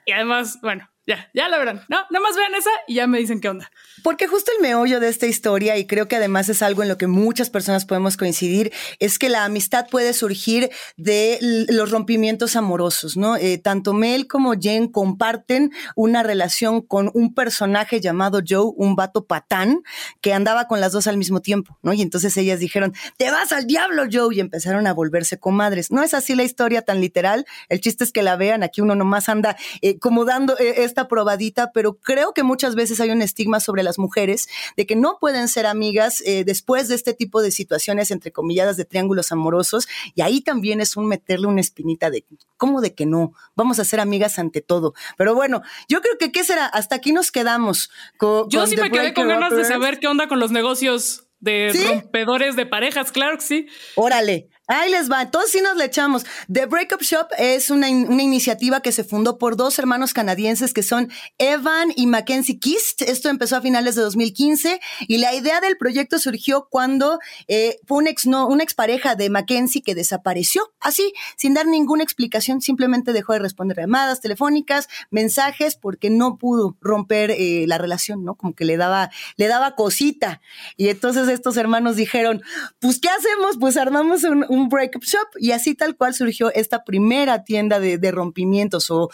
Y 0.05 0.11
además, 0.13 0.59
bueno, 0.61 0.89
ya, 1.05 1.29
ya 1.33 1.47
la 1.49 1.57
verán. 1.59 1.85
No, 1.89 1.97
nada 2.09 2.19
más 2.19 2.35
vean 2.35 2.55
esa 2.55 2.71
y 2.87 2.95
ya 2.95 3.07
me 3.07 3.19
dicen 3.19 3.41
qué 3.41 3.49
onda. 3.49 3.69
Porque 4.03 4.27
justo 4.27 4.51
el 4.55 4.61
meollo 4.61 4.99
de 4.99 5.07
esta 5.07 5.27
historia, 5.27 5.77
y 5.77 5.85
creo 5.85 6.07
que 6.07 6.15
además 6.15 6.49
es 6.49 6.61
algo 6.61 6.83
en 6.83 6.89
lo 6.89 6.97
que 6.97 7.07
muchas 7.07 7.49
personas 7.49 7.85
podemos 7.85 8.17
coincidir, 8.17 8.73
es 8.99 9.19
que 9.19 9.29
la 9.29 9.45
amistad 9.45 9.87
puede 9.89 10.13
surgir 10.13 10.69
de 10.97 11.37
los 11.41 11.91
rompimientos 11.91 12.55
amorosos, 12.55 13.15
¿no? 13.15 13.35
Eh, 13.35 13.57
tanto 13.57 13.93
Mel 13.93 14.27
como 14.27 14.53
Jen 14.59 14.87
comparten 14.87 15.71
una 15.95 16.23
relación 16.23 16.81
con 16.81 17.11
un 17.13 17.33
personaje 17.33 18.01
llamado 18.01 18.41
Joe, 18.47 18.73
un 18.75 18.95
vato 18.95 19.25
patán, 19.25 19.81
que 20.19 20.33
andaba 20.33 20.67
con 20.67 20.81
las 20.81 20.91
dos 20.91 21.07
al 21.07 21.17
mismo 21.17 21.41
tiempo, 21.41 21.77
¿no? 21.81 21.93
Y 21.93 22.01
entonces 22.01 22.35
ellas 22.37 22.59
dijeron, 22.59 22.93
te 23.17 23.31
vas 23.31 23.51
al 23.51 23.67
diablo, 23.67 24.03
Joe, 24.11 24.35
y 24.35 24.39
empezaron 24.39 24.87
a 24.87 24.93
volverse 24.93 25.37
comadres. 25.37 25.91
No 25.91 26.03
es 26.03 26.13
así 26.13 26.35
la 26.35 26.43
historia 26.43 26.81
tan 26.81 26.99
literal, 27.01 27.45
el 27.69 27.79
chiste 27.79 28.03
es 28.03 28.11
que 28.11 28.23
la 28.23 28.35
vean, 28.35 28.63
aquí 28.63 28.81
uno 28.81 28.95
nomás 28.95 29.29
anda 29.29 29.55
eh, 29.81 29.97
como 29.99 30.25
dando... 30.25 30.57
Eh, 30.59 30.71
esta 30.83 31.07
probadita, 31.07 31.71
pero 31.71 31.95
creo 31.95 32.33
que 32.33 32.43
muchas 32.43 32.75
veces 32.75 32.99
hay 32.99 33.11
un 33.11 33.21
estigma 33.21 33.59
sobre 33.59 33.83
las 33.91 33.99
mujeres 33.99 34.47
de 34.77 34.85
que 34.85 34.95
no 34.95 35.17
pueden 35.19 35.49
ser 35.49 35.65
amigas 35.65 36.21
eh, 36.25 36.43
después 36.45 36.87
de 36.87 36.95
este 36.95 37.13
tipo 37.13 37.41
de 37.41 37.51
situaciones, 37.51 38.09
entre 38.09 38.31
comilladas, 38.31 38.77
de 38.77 38.85
triángulos 38.85 39.31
amorosos. 39.31 39.87
Y 40.15 40.21
ahí 40.21 40.39
también 40.39 40.79
es 40.79 40.95
un 40.95 41.07
meterle 41.07 41.47
una 41.47 41.59
espinita 41.59 42.09
de, 42.09 42.25
¿cómo 42.55 42.79
de 42.79 42.95
que 42.95 43.05
no? 43.05 43.33
Vamos 43.55 43.79
a 43.79 43.85
ser 43.85 43.99
amigas 43.99 44.39
ante 44.39 44.61
todo. 44.61 44.93
Pero 45.17 45.35
bueno, 45.35 45.61
yo 45.89 46.01
creo 46.01 46.17
que, 46.17 46.31
¿qué 46.31 46.43
será? 46.43 46.65
Hasta 46.65 46.95
aquí 46.95 47.11
nos 47.11 47.31
quedamos. 47.31 47.91
Con, 48.17 48.49
yo 48.49 48.65
sí 48.65 48.77
me 48.77 48.89
quedé 48.89 49.13
con 49.13 49.27
ganas 49.27 49.53
de 49.55 49.65
saber 49.65 49.99
qué 49.99 50.07
onda 50.07 50.27
con 50.27 50.39
los 50.39 50.51
negocios 50.51 51.27
de 51.41 51.73
rompedores 51.87 52.55
de 52.55 52.65
parejas, 52.65 53.11
claro 53.11 53.37
que 53.37 53.43
sí. 53.43 53.67
Órale, 53.95 54.47
Ahí 54.73 54.89
les 54.89 55.11
va, 55.11 55.29
todos 55.29 55.51
sí 55.51 55.59
nos 55.59 55.75
le 55.75 55.83
echamos. 55.83 56.25
The 56.49 56.65
Breakup 56.65 57.01
Shop 57.01 57.27
es 57.37 57.69
una, 57.69 57.89
una, 57.89 58.23
iniciativa 58.23 58.79
que 58.79 58.93
se 58.93 59.03
fundó 59.03 59.37
por 59.37 59.57
dos 59.57 59.77
hermanos 59.77 60.13
canadienses 60.13 60.73
que 60.73 60.81
son 60.81 61.11
Evan 61.37 61.91
y 61.97 62.07
Mackenzie 62.07 62.57
Kist. 62.57 63.01
Esto 63.01 63.27
empezó 63.27 63.57
a 63.57 63.61
finales 63.61 63.95
de 63.95 64.01
2015 64.03 64.79
y 65.09 65.17
la 65.17 65.33
idea 65.33 65.59
del 65.59 65.75
proyecto 65.75 66.19
surgió 66.19 66.67
cuando 66.69 67.19
eh, 67.49 67.79
fue 67.85 67.97
una, 67.97 68.11
ex, 68.11 68.27
no, 68.27 68.47
una 68.47 68.63
expareja 68.63 69.15
de 69.15 69.29
Mackenzie 69.29 69.81
que 69.81 69.93
desapareció, 69.93 70.71
así, 70.79 71.11
sin 71.35 71.53
dar 71.53 71.65
ninguna 71.65 72.03
explicación, 72.03 72.61
simplemente 72.61 73.11
dejó 73.11 73.33
de 73.33 73.39
responder 73.39 73.75
llamadas 73.77 74.21
telefónicas, 74.21 74.87
mensajes, 75.09 75.75
porque 75.75 76.09
no 76.09 76.37
pudo 76.37 76.77
romper 76.79 77.31
eh, 77.31 77.65
la 77.67 77.77
relación, 77.77 78.23
¿no? 78.23 78.35
Como 78.35 78.55
que 78.55 78.63
le 78.63 78.77
daba, 78.77 79.11
le 79.35 79.47
daba 79.47 79.75
cosita. 79.75 80.39
Y 80.77 80.87
entonces 80.87 81.27
estos 81.27 81.57
hermanos 81.57 81.97
dijeron, 81.97 82.41
pues, 82.79 82.99
¿qué 83.01 83.09
hacemos? 83.09 83.57
Pues 83.59 83.75
armamos 83.75 84.23
un 84.23 84.60
un 84.60 84.60
breakup 84.69 85.03
shop 85.03 85.27
y 85.37 85.51
así 85.51 85.75
tal 85.75 85.95
cual 85.95 86.13
surgió 86.13 86.51
esta 86.53 86.83
primera 86.83 87.43
tienda 87.43 87.79
de, 87.79 88.11
rompimientos 88.11 88.89
o, 88.91 89.09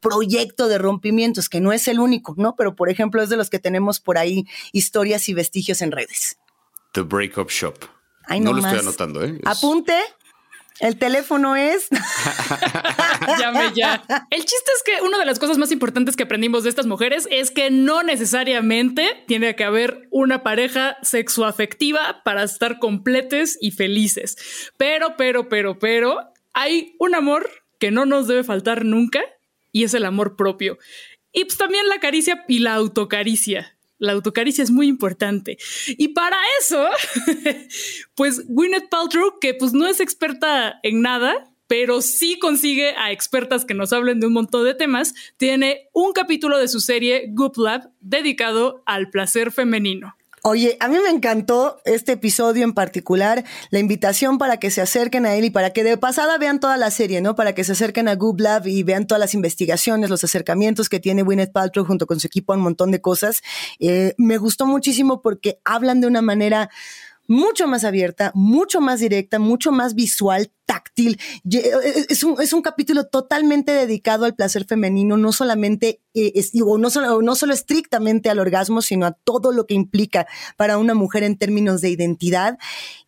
proyecto 0.00 0.68
de 0.68 0.78
rompimientos, 0.78 1.48
que 1.48 1.60
no 1.60 1.72
es 1.72 1.88
el 1.88 2.00
único, 2.00 2.34
¿no? 2.36 2.56
Pero 2.56 2.74
por 2.74 2.88
ejemplo 2.88 3.22
es 3.22 3.28
de 3.28 3.36
los 3.36 3.50
que 3.50 3.58
tenemos 3.58 4.00
por 4.00 4.18
ahí 4.18 4.46
historias 4.72 5.28
y 5.28 5.34
vestigios 5.34 5.82
en 5.82 5.92
redes. 5.92 6.38
The 6.92 7.02
Breakup 7.02 7.50
Shop. 7.50 7.76
no, 8.28 8.52
lo 8.52 8.58
estoy 8.58 8.78
anotando, 8.78 9.24
¿eh? 9.24 9.40
Apunte. 9.44 9.94
El 10.82 10.98
teléfono 10.98 11.54
es. 11.54 11.88
Llame 13.38 13.70
ya. 13.72 14.02
El 14.30 14.40
chiste 14.40 14.72
es 14.74 14.82
que 14.84 15.00
una 15.00 15.16
de 15.16 15.24
las 15.24 15.38
cosas 15.38 15.56
más 15.56 15.70
importantes 15.70 16.16
que 16.16 16.24
aprendimos 16.24 16.64
de 16.64 16.70
estas 16.70 16.86
mujeres 16.86 17.28
es 17.30 17.52
que 17.52 17.70
no 17.70 18.02
necesariamente 18.02 19.22
tiene 19.28 19.54
que 19.54 19.62
haber 19.62 20.08
una 20.10 20.42
pareja 20.42 20.98
sexoafectiva 21.02 22.24
para 22.24 22.42
estar 22.42 22.80
completes 22.80 23.56
y 23.60 23.70
felices. 23.70 24.72
Pero, 24.76 25.16
pero, 25.16 25.48
pero, 25.48 25.78
pero, 25.78 26.18
hay 26.52 26.96
un 26.98 27.14
amor 27.14 27.48
que 27.78 27.92
no 27.92 28.04
nos 28.04 28.26
debe 28.26 28.42
faltar 28.42 28.84
nunca 28.84 29.20
y 29.70 29.84
es 29.84 29.94
el 29.94 30.04
amor 30.04 30.34
propio. 30.34 30.78
Y 31.32 31.44
pues 31.44 31.58
también 31.58 31.88
la 31.88 32.00
caricia 32.00 32.44
y 32.48 32.58
la 32.58 32.74
autocaricia 32.74 33.76
la 34.02 34.12
autocaricia 34.12 34.64
es 34.64 34.70
muy 34.72 34.88
importante. 34.88 35.58
Y 35.86 36.08
para 36.08 36.36
eso, 36.60 36.88
pues 38.16 38.44
Gwyneth 38.48 38.88
Paltrow, 38.90 39.38
que 39.40 39.54
pues 39.54 39.72
no 39.72 39.86
es 39.86 40.00
experta 40.00 40.80
en 40.82 41.02
nada, 41.02 41.48
pero 41.68 42.02
sí 42.02 42.36
consigue 42.40 42.96
a 42.96 43.12
expertas 43.12 43.64
que 43.64 43.74
nos 43.74 43.92
hablen 43.92 44.18
de 44.18 44.26
un 44.26 44.32
montón 44.32 44.64
de 44.64 44.74
temas, 44.74 45.14
tiene 45.36 45.88
un 45.92 46.12
capítulo 46.12 46.58
de 46.58 46.66
su 46.66 46.80
serie 46.80 47.28
Goop 47.30 47.56
Lab 47.56 47.90
dedicado 48.00 48.82
al 48.86 49.08
placer 49.08 49.52
femenino. 49.52 50.16
Oye, 50.44 50.76
a 50.80 50.88
mí 50.88 50.96
me 51.00 51.08
encantó 51.08 51.80
este 51.84 52.12
episodio 52.12 52.64
en 52.64 52.72
particular, 52.72 53.44
la 53.70 53.78
invitación 53.78 54.38
para 54.38 54.56
que 54.56 54.72
se 54.72 54.80
acerquen 54.80 55.24
a 55.24 55.36
él 55.36 55.44
y 55.44 55.50
para 55.50 55.70
que 55.70 55.84
de 55.84 55.96
pasada 55.96 56.36
vean 56.36 56.58
toda 56.58 56.76
la 56.76 56.90
serie, 56.90 57.20
¿no? 57.20 57.36
Para 57.36 57.54
que 57.54 57.62
se 57.62 57.70
acerquen 57.70 58.08
a 58.08 58.16
Google 58.16 58.42
Lab 58.42 58.66
y 58.66 58.82
vean 58.82 59.06
todas 59.06 59.20
las 59.20 59.34
investigaciones, 59.34 60.10
los 60.10 60.24
acercamientos 60.24 60.88
que 60.88 60.98
tiene 60.98 61.22
Gwyneth 61.22 61.52
Paltrow 61.52 61.84
junto 61.84 62.08
con 62.08 62.18
su 62.18 62.26
equipo, 62.26 62.54
un 62.54 62.60
montón 62.60 62.90
de 62.90 63.00
cosas. 63.00 63.40
Eh, 63.78 64.14
me 64.18 64.36
gustó 64.36 64.66
muchísimo 64.66 65.22
porque 65.22 65.60
hablan 65.64 66.00
de 66.00 66.08
una 66.08 66.22
manera 66.22 66.70
mucho 67.26 67.66
más 67.66 67.84
abierta, 67.84 68.32
mucho 68.34 68.80
más 68.80 69.00
directa, 69.00 69.38
mucho 69.38 69.72
más 69.72 69.94
visual, 69.94 70.50
táctil. 70.66 71.20
Eh, 71.50 72.06
es 72.08 72.22
un, 72.22 72.40
es 72.40 72.52
un 72.52 72.62
capítulo 72.62 73.06
totalmente 73.06 73.72
dedicado 73.72 74.24
al 74.24 74.34
placer 74.34 74.64
femenino, 74.64 75.16
no 75.16 75.32
solamente, 75.32 76.00
eh, 76.14 76.32
no, 76.54 76.90
solo, 76.90 77.22
no 77.22 77.34
solo 77.34 77.54
estrictamente 77.54 78.30
al 78.30 78.38
orgasmo, 78.38 78.82
sino 78.82 79.06
a 79.06 79.12
todo 79.12 79.52
lo 79.52 79.66
que 79.66 79.74
implica 79.74 80.26
para 80.56 80.78
una 80.78 80.94
mujer 80.94 81.22
en 81.22 81.36
términos 81.36 81.80
de 81.80 81.90
identidad. 81.90 82.58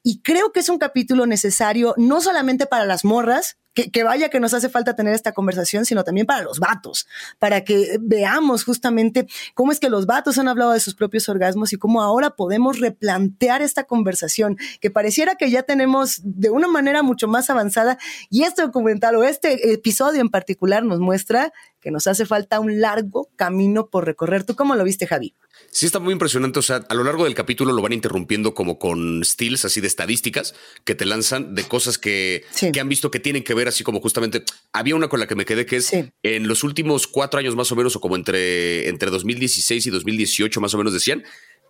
Y 0.03 0.21
creo 0.21 0.53
que 0.53 0.61
es 0.61 0.69
un 0.69 0.79
capítulo 0.79 1.27
necesario 1.27 1.95
no 1.97 2.21
solamente 2.21 2.67
para 2.67 2.87
las 2.87 3.05
morras, 3.05 3.57
que, 3.75 4.05
vaya 4.05 4.29
que 4.29 4.41
nos 4.41 4.55
hace 4.55 4.69
falta 4.69 4.95
tener 4.95 5.15
esta 5.15 5.33
conversación, 5.33 5.85
sino 5.85 6.05
también 6.05 6.27
para 6.27 6.43
los 6.43 6.61
vatos, 6.61 7.07
para 7.39 7.65
que 7.65 7.99
veamos 8.01 8.65
justamente 8.65 9.27
cómo 9.55 9.73
es 9.73 9.81
que 9.81 9.91
los 9.91 10.07
vatos 10.07 10.39
han 10.39 10.49
hablado 10.49 10.73
de 10.73 10.81
sus 10.81 10.95
propios 10.95 11.29
orgasmos 11.29 11.73
y 11.73 11.77
cómo 11.77 12.03
ahora 12.03 12.31
podemos 12.31 12.79
replantear 12.79 13.63
esta 13.63 13.85
conversación, 13.85 14.57
que 14.81 14.91
pareciera 14.91 15.35
que 15.35 15.51
ya 15.51 15.65
tenemos 15.65 16.21
de 16.23 16.51
una 16.51 16.69
manera 16.69 17.03
mucho 17.03 17.29
más 17.29 17.51
avanzada. 17.51 17.99
Y 18.31 18.45
este 18.45 18.63
documental 18.63 19.17
o 19.17 19.25
este 19.25 19.73
episodio 19.73 20.21
en 20.21 20.29
particular 20.29 20.85
nos 20.85 21.01
muestra 21.01 21.53
que 21.85 21.91
nos 21.91 22.07
hace 22.07 22.25
falta 22.25 22.61
un 22.61 22.81
largo 22.81 23.29
camino 23.37 23.91
por 23.91 24.07
recorrer. 24.07 24.45
¿Tú 24.45 24.57
cómo 24.57 24.75
lo 24.75 24.85
viste, 24.85 25.07
Javi? 25.07 25.35
Sí, 25.71 25.85
está 25.85 25.99
muy 25.99 26.15
impresionante. 26.15 26.59
O 26.59 26.63
sea, 26.63 26.77
a 26.89 26.95
lo 26.95 27.05
largo 27.05 27.25
del 27.25 27.35
capítulo 27.35 27.75
lo 27.75 27.83
van 27.83 27.93
interrumpiendo 27.93 28.55
como 28.55 28.79
con 28.79 29.23
steals 29.23 29.67
así 29.67 29.83
de 29.83 29.87
estadísticas 29.87 30.55
que 30.85 30.95
te 30.95 31.05
lanzan 31.05 31.55
de 31.55 31.65
cosas 31.65 31.99
que, 31.99 32.43
que 32.73 32.81
han 32.81 32.89
visto 32.89 33.11
que 33.11 33.21
tienen 33.21 33.45
que 33.45 33.53
ver, 33.53 33.69
así 33.69 33.85
como 33.85 34.01
justamente 34.01 34.45
había 34.73 34.97
una 34.97 35.09
con 35.09 35.21
la 35.21 35.27
que 35.27 35.35
me 35.35 35.45
quedé 35.45 35.67
que 35.67 35.77
es 35.77 35.93
en 35.93 36.49
los 36.49 36.65
últimos 36.65 37.07
cuatro 37.07 37.39
años 37.39 37.55
más 37.55 37.71
o 37.71 37.77
menos, 37.77 37.95
o 37.97 38.01
como 38.01 38.17
entre, 38.17 38.89
entre 38.89 39.11
2016 39.11 39.87
y 39.87 39.91
2018 39.91 40.63
más 40.63 40.73
o 40.73 40.79
menos 40.79 40.95
decían, 40.95 41.23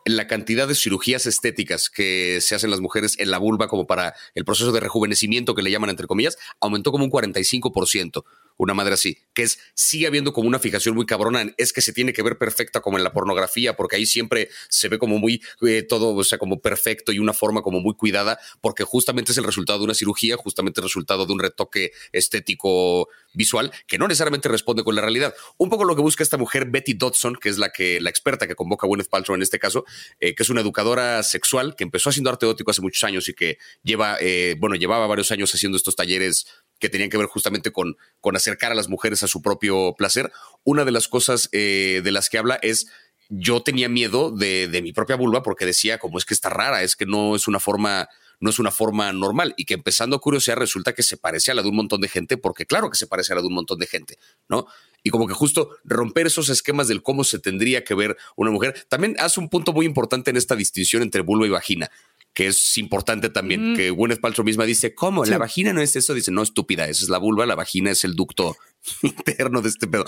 la 0.05 0.29
cantidad 0.29 0.69
de 0.69 0.77
cirugías 0.77 1.27
estéticas 1.27 1.91
que 1.91 2.41
se 2.41 2.55
hacen 2.55 2.71
las 2.71 2.81
mujeres 2.81 3.19
en 3.19 3.33
la 3.33 3.39
vulva 3.39 3.67
como 3.67 3.89
para 3.89 4.15
el 4.37 4.45
proceso 4.45 4.71
de 4.71 4.79
rejuvenecimiento 4.79 5.57
que 5.57 5.63
le 5.63 5.73
llaman 5.73 5.91
entre 5.91 6.07
comillas, 6.07 6.39
aumentó 6.61 6.93
como 6.93 7.05
un 7.05 7.11
45% 7.11 8.23
una 8.57 8.75
madre 8.75 8.95
así, 8.95 9.19
que 9.35 9.43
es, 9.43 9.59
sigue 9.75 10.07
habiendo 10.07 10.33
como 10.33 10.49
una 10.49 10.59
fijación 10.59 10.95
muy 10.95 11.07
cabrona, 11.07 11.53
es 11.57 11.73
que 11.73 11.81
se 11.81 11.93
tiene 11.93 12.13
que 12.13 12.23
ver 12.23 12.39
perfecta 12.39 12.81
como 12.81 12.99
en 12.99 13.05
la 13.05 13.13
pornografía, 13.13 13.77
porque 13.77 13.97
ahí 13.97 14.07
siempre 14.07 14.49
se 14.69 14.89
ve 14.89 14.99
como 14.99 15.19
muy 15.19 15.43
eh, 15.63 15.83
todo, 15.83 16.15
o 16.15 16.25
sea, 16.25 16.39
como 16.39 16.61
perfecto 16.61 17.13
y 17.13 17.19
una 17.19 17.33
forma 17.33 17.63
como 17.63 17.81
muy 17.81 17.95
cuidada, 17.95 18.39
porque 18.61 18.85
justamente 18.85 19.33
es 19.33 19.39
el 19.39 19.45
resultado 19.45 19.81
de 19.81 19.87
una 19.87 19.95
cirugía, 19.95 20.37
justamente 20.37 20.81
el 20.81 20.85
resultado 20.85 21.27
de 21.27 21.33
un 21.33 21.39
retoque 21.41 21.93
estético 22.13 23.09
visual 23.33 23.73
que 23.87 23.99
no 23.99 24.07
necesariamente 24.09 24.49
responde 24.49 24.85
con 24.85 24.95
la 24.95 25.03
realidad. 25.03 25.35
Un 25.59 25.69
poco 25.69 25.85
lo 25.85 25.97
que 25.97 26.03
busca 26.03 26.23
esta 26.23 26.37
mujer, 26.37 26.67
Betty 26.67 26.95
Dodson, 26.95 27.37
que 27.37 27.49
es 27.49 27.59
la 27.59 27.71
que 27.71 28.01
la 28.01 28.11
experta 28.11 28.47
que 28.47 28.55
convoca 28.55 28.87
a 28.87 28.89
Gwyneth 28.89 29.09
Paltrow 29.09 29.35
en 29.35 29.43
este 29.43 29.59
caso, 29.59 29.85
eh, 30.21 30.35
que 30.35 30.43
es 30.43 30.51
una 30.51 30.61
educadora 30.61 31.23
sexual 31.23 31.75
que 31.77 31.85
empezó 31.85 32.11
haciendo 32.11 32.31
arte 32.31 32.47
erótico 32.47 32.71
hace 32.71 32.83
muchos 32.83 33.03
años 33.05 33.29
y 33.29 33.35
que 33.35 33.59
lleva, 33.83 34.17
eh, 34.21 34.57
bueno, 34.59 34.77
llevaba 34.77 35.07
varios 35.07 35.31
años 35.33 35.53
haciendo 35.55 35.77
estos 35.77 35.97
talleres 35.97 36.47
que 36.79 36.89
tenían 36.89 37.11
que 37.11 37.17
ver 37.17 37.27
justamente 37.27 37.73
con, 37.73 37.97
con 38.21 38.37
acercar 38.37 38.73
a 38.73 38.75
las 38.75 38.89
mujeres 38.89 39.23
a 39.23 39.29
su 39.29 39.43
propio 39.43 39.95
placer. 39.97 40.33
Una 40.65 40.85
de 40.85 40.93
las 40.93 41.09
cosas 41.09 41.49
eh, 41.53 42.01
de 42.05 42.13
las 42.13 42.29
que 42.29 42.39
habla 42.39 42.59
es 42.63 42.89
yo 43.29 43.63
tenía 43.63 43.89
miedo 43.89 44.31
de, 44.31 44.69
de, 44.69 44.83
mi 44.83 44.93
propia 44.93 45.17
vulva 45.17 45.43
porque 45.43 45.67
decía, 45.67 45.99
como 45.99 46.19
es 46.19 46.25
que 46.25 46.35
está 46.35 46.51
rara, 46.51 46.83
es 46.83 46.95
que 46.95 47.07
no 47.07 47.35
es 47.35 47.49
una 47.49 47.59
forma, 47.59 48.09
no 48.39 48.51
es 48.51 48.59
una 48.59 48.71
forma 48.71 49.13
normal 49.13 49.55
y 49.57 49.65
que 49.65 49.75
empezando 49.75 50.17
a 50.17 50.21
curiosear 50.21 50.59
resulta 50.59 50.93
que 50.93 51.03
se 51.03 51.17
parece 51.17 51.51
a 51.51 51.55
la 51.55 51.63
de 51.63 51.69
un 51.69 51.77
montón 51.77 52.01
de 52.01 52.09
gente, 52.09 52.37
porque 52.37 52.67
claro 52.67 52.91
que 52.91 52.99
se 52.99 53.07
parece 53.07 53.33
a 53.33 53.37
la 53.37 53.43
de 53.43 53.49
un 53.49 53.55
montón 53.55 53.79
de 53.79 53.87
gente, 53.87 54.19
¿no? 54.49 54.67
Y 55.03 55.11
como 55.11 55.27
que 55.27 55.35
justo 55.35 55.71
romper 55.85 56.27
esos 56.27 56.49
esquemas 56.49 56.89
del 56.89 57.03
cómo 57.03 57.25
se 57.25 57.39
tendría 57.39 57.85
que 57.85 57.95
ver 57.95 58.17
una 58.37 58.51
mujer, 58.51 58.87
también 58.89 59.17
hace 59.19 59.41
un 59.41 59.49
punto 59.49 59.73
muy 59.73 59.87
importante 59.87 60.31
en 60.31 60.37
esta 60.37 60.57
distinción 60.57 61.03
entre 61.03 61.23
vulva 61.23 61.47
y 61.47 61.51
vagina 61.51 61.91
que 62.35 62.49
es 62.49 62.79
importante 62.79 63.31
también, 63.31 63.77
que 63.77 63.91
Gwyneth 63.91 64.21
Paltrow 64.21 64.45
misma 64.45 64.65
dice, 64.65 64.93
¿cómo? 64.93 65.25
La 65.25 65.39
vagina 65.39 65.73
no 65.73 65.81
es 65.81 65.95
eso. 65.95 66.15
Dice, 66.15 66.33
no, 66.33 66.43
estúpida, 66.43 66.89
esa 66.89 67.05
es 67.05 67.09
la 67.09 67.19
vulva, 67.19 67.47
la 67.47 67.55
vagina 67.55 67.93
es 67.93 68.03
el 68.03 68.17
ducto 68.17 68.57
interno 69.03 69.63
de 69.63 69.69
este 69.69 69.87
pedo. 69.87 70.05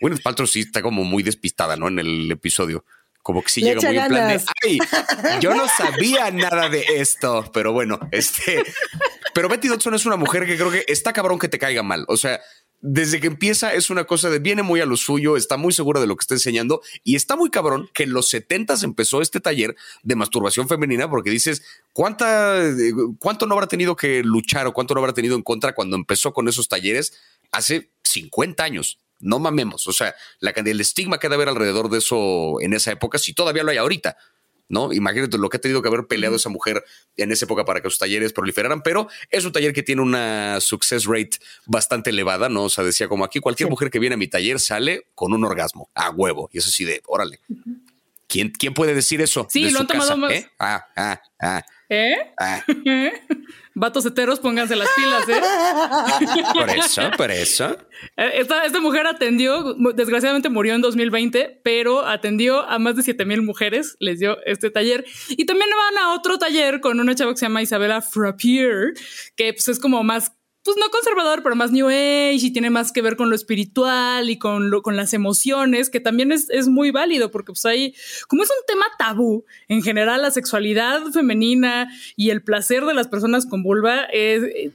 Gwyneth 0.00 0.22
Paltrow 0.22 0.46
sí 0.46 0.60
está 0.60 0.82
como 0.82 1.04
muy 1.04 1.22
despistada, 1.22 1.76
¿no? 1.76 1.88
En 1.88 1.98
el 1.98 2.30
episodio. 2.30 2.84
Como 3.22 3.42
que 3.42 3.48
sí 3.50 3.62
llega 3.62 3.80
muy 3.80 3.98
en 3.98 4.08
plan 4.08 4.28
de, 4.28 4.44
ay, 4.64 4.78
yo 5.40 5.54
no 5.54 5.66
sabía 5.68 6.30
nada 6.30 6.68
de 6.68 6.84
esto, 6.96 7.50
pero 7.52 7.72
bueno, 7.72 7.98
este... 8.12 8.62
Pero 9.34 9.48
Betty 9.48 9.68
Dodson 9.68 9.94
es 9.94 10.06
una 10.06 10.16
mujer 10.16 10.46
que 10.46 10.56
creo 10.56 10.70
que 10.70 10.84
está 10.88 11.12
cabrón 11.12 11.38
que 11.38 11.48
te 11.48 11.58
caiga 11.58 11.82
mal. 11.82 12.04
O 12.08 12.16
sea, 12.16 12.40
desde 12.80 13.20
que 13.20 13.26
empieza 13.26 13.74
es 13.74 13.90
una 13.90 14.04
cosa 14.04 14.30
de 14.30 14.38
viene 14.38 14.62
muy 14.62 14.80
a 14.80 14.86
lo 14.86 14.96
suyo, 14.96 15.36
está 15.36 15.56
muy 15.56 15.72
segura 15.72 16.00
de 16.00 16.06
lo 16.06 16.16
que 16.16 16.22
está 16.22 16.34
enseñando 16.34 16.80
y 17.04 17.16
está 17.16 17.36
muy 17.36 17.50
cabrón 17.50 17.90
que 17.92 18.04
en 18.04 18.12
los 18.12 18.28
70 18.28 18.74
empezó 18.82 19.20
este 19.20 19.40
taller 19.40 19.76
de 20.02 20.16
masturbación 20.16 20.68
femenina 20.68 21.08
porque 21.08 21.30
dices, 21.30 21.62
¿cuánta, 21.92 22.58
¿cuánto 23.18 23.46
no 23.46 23.54
habrá 23.54 23.66
tenido 23.66 23.96
que 23.96 24.22
luchar 24.22 24.66
o 24.66 24.72
cuánto 24.72 24.94
no 24.94 25.00
habrá 25.00 25.12
tenido 25.12 25.36
en 25.36 25.42
contra 25.42 25.74
cuando 25.74 25.96
empezó 25.96 26.32
con 26.32 26.48
esos 26.48 26.68
talleres 26.68 27.12
hace 27.52 27.90
50 28.04 28.64
años? 28.64 28.98
No 29.18 29.38
mamemos, 29.38 29.86
o 29.86 29.92
sea, 29.92 30.14
la, 30.38 30.50
el 30.50 30.80
estigma 30.80 31.18
que 31.18 31.28
debe 31.28 31.42
haber 31.42 31.50
alrededor 31.50 31.90
de 31.90 31.98
eso 31.98 32.58
en 32.62 32.72
esa 32.72 32.92
época, 32.92 33.18
si 33.18 33.34
todavía 33.34 33.62
lo 33.62 33.70
hay 33.70 33.76
ahorita, 33.76 34.16
¿no? 34.70 34.92
Imagínate 34.92 35.36
lo 35.36 35.50
que 35.50 35.58
ha 35.58 35.60
tenido 35.60 35.82
que 35.82 35.88
haber 35.88 36.06
peleado 36.06 36.36
esa 36.36 36.48
mujer 36.48 36.82
en 37.16 37.32
esa 37.32 37.44
época 37.44 37.66
para 37.66 37.82
que 37.82 37.90
sus 37.90 37.98
talleres 37.98 38.32
proliferaran, 38.32 38.82
pero 38.82 39.08
es 39.28 39.44
un 39.44 39.52
taller 39.52 39.74
que 39.74 39.82
tiene 39.82 40.00
una 40.00 40.60
success 40.60 41.04
rate 41.04 41.38
bastante 41.66 42.10
elevada, 42.10 42.48
¿no? 42.48 42.64
O 42.64 42.70
sea, 42.70 42.84
decía 42.84 43.08
como 43.08 43.24
aquí 43.24 43.40
cualquier 43.40 43.68
mujer 43.68 43.90
que 43.90 43.98
viene 43.98 44.14
a 44.14 44.16
mi 44.16 44.28
taller 44.28 44.58
sale 44.60 45.08
con 45.14 45.34
un 45.34 45.44
orgasmo 45.44 45.90
a 45.94 46.10
huevo. 46.10 46.48
Y 46.52 46.58
eso 46.58 46.70
sí 46.70 46.84
de, 46.84 47.02
órale. 47.06 47.40
¿Quién, 48.30 48.50
¿Quién 48.50 48.74
puede 48.74 48.94
decir 48.94 49.20
eso? 49.20 49.48
Sí, 49.50 49.70
lo 49.70 49.80
han 49.80 49.86
tomado 49.88 50.16
más. 50.16 50.30
¿Eh? 50.30 50.48
Ah, 50.60 50.86
ah, 50.96 51.20
ah. 51.40 51.62
¿Eh? 51.88 52.14
Ah. 52.38 52.62
Vatos 53.74 54.06
heteros, 54.06 54.38
pónganse 54.38 54.76
las 54.76 54.88
pilas, 54.94 55.28
¿eh? 55.28 55.40
Por 56.54 56.70
eso, 56.70 57.10
por 57.16 57.30
eso. 57.30 57.76
Eh, 58.16 58.30
esta, 58.40 58.64
esta, 58.64 58.80
mujer 58.80 59.06
atendió, 59.06 59.74
desgraciadamente 59.94 60.48
murió 60.48 60.74
en 60.74 60.80
2020, 60.80 61.60
pero 61.62 62.06
atendió 62.06 62.66
a 62.66 62.78
más 62.78 62.96
de 62.96 63.02
7 63.02 63.26
mil 63.26 63.42
mujeres, 63.42 63.94
les 64.00 64.18
dio 64.18 64.38
este 64.46 64.70
taller. 64.70 65.04
Y 65.28 65.44
también 65.44 65.68
van 65.70 66.02
a 66.02 66.14
otro 66.14 66.38
taller 66.38 66.80
con 66.80 66.98
una 66.98 67.14
chava 67.14 67.32
que 67.32 67.36
se 67.36 67.44
llama 67.44 67.60
Isabela 67.60 68.00
Frappier, 68.00 68.94
que 69.36 69.52
pues, 69.52 69.68
es 69.68 69.78
como 69.78 70.02
más 70.02 70.32
pues 70.62 70.76
no 70.76 70.90
conservador, 70.90 71.42
pero 71.42 71.56
más 71.56 71.72
New 71.72 71.88
Age 71.88 72.38
y 72.40 72.52
tiene 72.52 72.70
más 72.70 72.92
que 72.92 73.02
ver 73.02 73.16
con 73.16 73.30
lo 73.30 73.36
espiritual 73.36 74.28
y 74.28 74.38
con, 74.38 74.70
lo, 74.70 74.82
con 74.82 74.96
las 74.96 75.14
emociones, 75.14 75.88
que 75.88 76.00
también 76.00 76.32
es, 76.32 76.50
es, 76.50 76.68
muy 76.68 76.90
válido 76.90 77.30
porque 77.30 77.52
pues 77.52 77.64
hay, 77.64 77.94
como 78.28 78.42
es 78.42 78.50
un 78.50 78.66
tema 78.66 78.84
tabú, 78.98 79.44
en 79.68 79.82
general 79.82 80.22
la 80.22 80.30
sexualidad 80.30 81.02
femenina 81.12 81.90
y 82.14 82.30
el 82.30 82.42
placer 82.42 82.84
de 82.84 82.94
las 82.94 83.08
personas 83.08 83.46
con 83.46 83.62
vulva 83.62 84.04
es... 84.04 84.72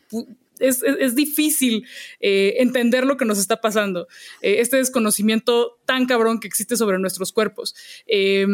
Es, 0.58 0.82
es, 0.84 1.15
difícil 1.15 1.86
eh, 2.22 2.54
entender 2.60 3.06
lo 3.06 3.18
que 3.18 3.25
nos 3.25 3.39
está 3.39 3.60
pasando, 3.60 4.08
eh, 4.42 4.62
este 4.62 4.77
desconocimiento 4.77 5.77
tan 5.84 6.06
cabrón 6.06 6.39
que 6.39 6.48
existe 6.48 6.77
sobre 6.77 6.98
nuestros 6.98 7.34
cuerpos. 7.34 7.75
Eh, 8.08 8.48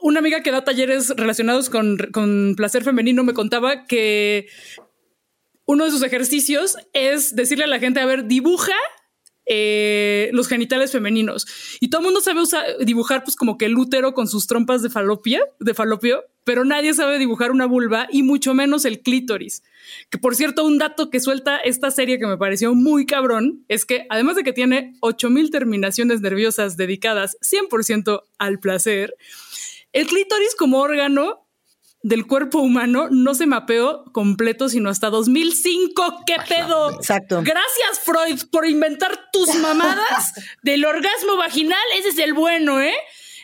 una 0.00 0.18
amiga 0.18 0.42
que 0.42 0.50
da 0.50 0.64
talleres 0.64 1.10
relacionados 1.10 1.70
con, 1.70 1.98
con, 2.12 2.54
placer 2.56 2.82
femenino 2.82 3.22
me 3.22 3.32
contaba 3.32 3.86
que 3.86 4.48
uno 5.70 5.84
de 5.84 5.92
sus 5.92 6.02
ejercicios 6.02 6.76
es 6.92 7.36
decirle 7.36 7.62
a 7.64 7.68
la 7.68 7.78
gente, 7.78 8.00
a 8.00 8.06
ver, 8.06 8.26
dibuja 8.26 8.74
eh, 9.46 10.28
los 10.32 10.48
genitales 10.48 10.90
femeninos. 10.90 11.46
Y 11.78 11.90
todo 11.90 12.00
el 12.00 12.06
mundo 12.06 12.20
sabe 12.20 12.40
dibujar 12.84 13.22
pues 13.22 13.36
como 13.36 13.56
que 13.56 13.66
el 13.66 13.78
útero 13.78 14.12
con 14.12 14.26
sus 14.26 14.48
trompas 14.48 14.82
de 14.82 14.88
de 14.88 15.74
falopio, 15.74 16.24
pero 16.42 16.64
nadie 16.64 16.92
sabe 16.92 17.20
dibujar 17.20 17.52
una 17.52 17.66
vulva 17.66 18.08
y 18.10 18.24
mucho 18.24 18.52
menos 18.52 18.84
el 18.84 19.00
clítoris. 19.00 19.62
Que 20.10 20.18
por 20.18 20.34
cierto, 20.34 20.64
un 20.64 20.78
dato 20.78 21.08
que 21.08 21.20
suelta 21.20 21.58
esta 21.58 21.92
serie 21.92 22.18
que 22.18 22.26
me 22.26 22.36
pareció 22.36 22.74
muy 22.74 23.06
cabrón 23.06 23.64
es 23.68 23.84
que 23.84 24.06
además 24.10 24.34
de 24.34 24.42
que 24.42 24.52
tiene 24.52 24.94
8000 25.00 25.52
terminaciones 25.52 26.20
nerviosas 26.20 26.76
dedicadas 26.76 27.36
100% 27.42 28.22
al 28.38 28.58
placer, 28.58 29.14
el 29.92 30.08
clítoris 30.08 30.56
como 30.56 30.80
órgano 30.80 31.46
del 32.02 32.26
cuerpo 32.26 32.60
humano 32.60 33.08
no 33.10 33.34
se 33.34 33.46
mapeó 33.46 34.04
completo 34.12 34.68
sino 34.68 34.88
hasta 34.88 35.10
2005. 35.10 36.24
¿Qué 36.26 36.36
pedo? 36.48 36.92
Exacto. 36.94 37.42
Gracias, 37.42 38.00
Freud, 38.04 38.40
por 38.50 38.66
inventar 38.66 39.30
tus 39.32 39.54
mamadas 39.56 40.32
del 40.62 40.84
orgasmo 40.84 41.36
vaginal. 41.36 41.78
Ese 41.98 42.08
es 42.08 42.18
el 42.18 42.34
bueno, 42.34 42.80
¿eh? 42.80 42.94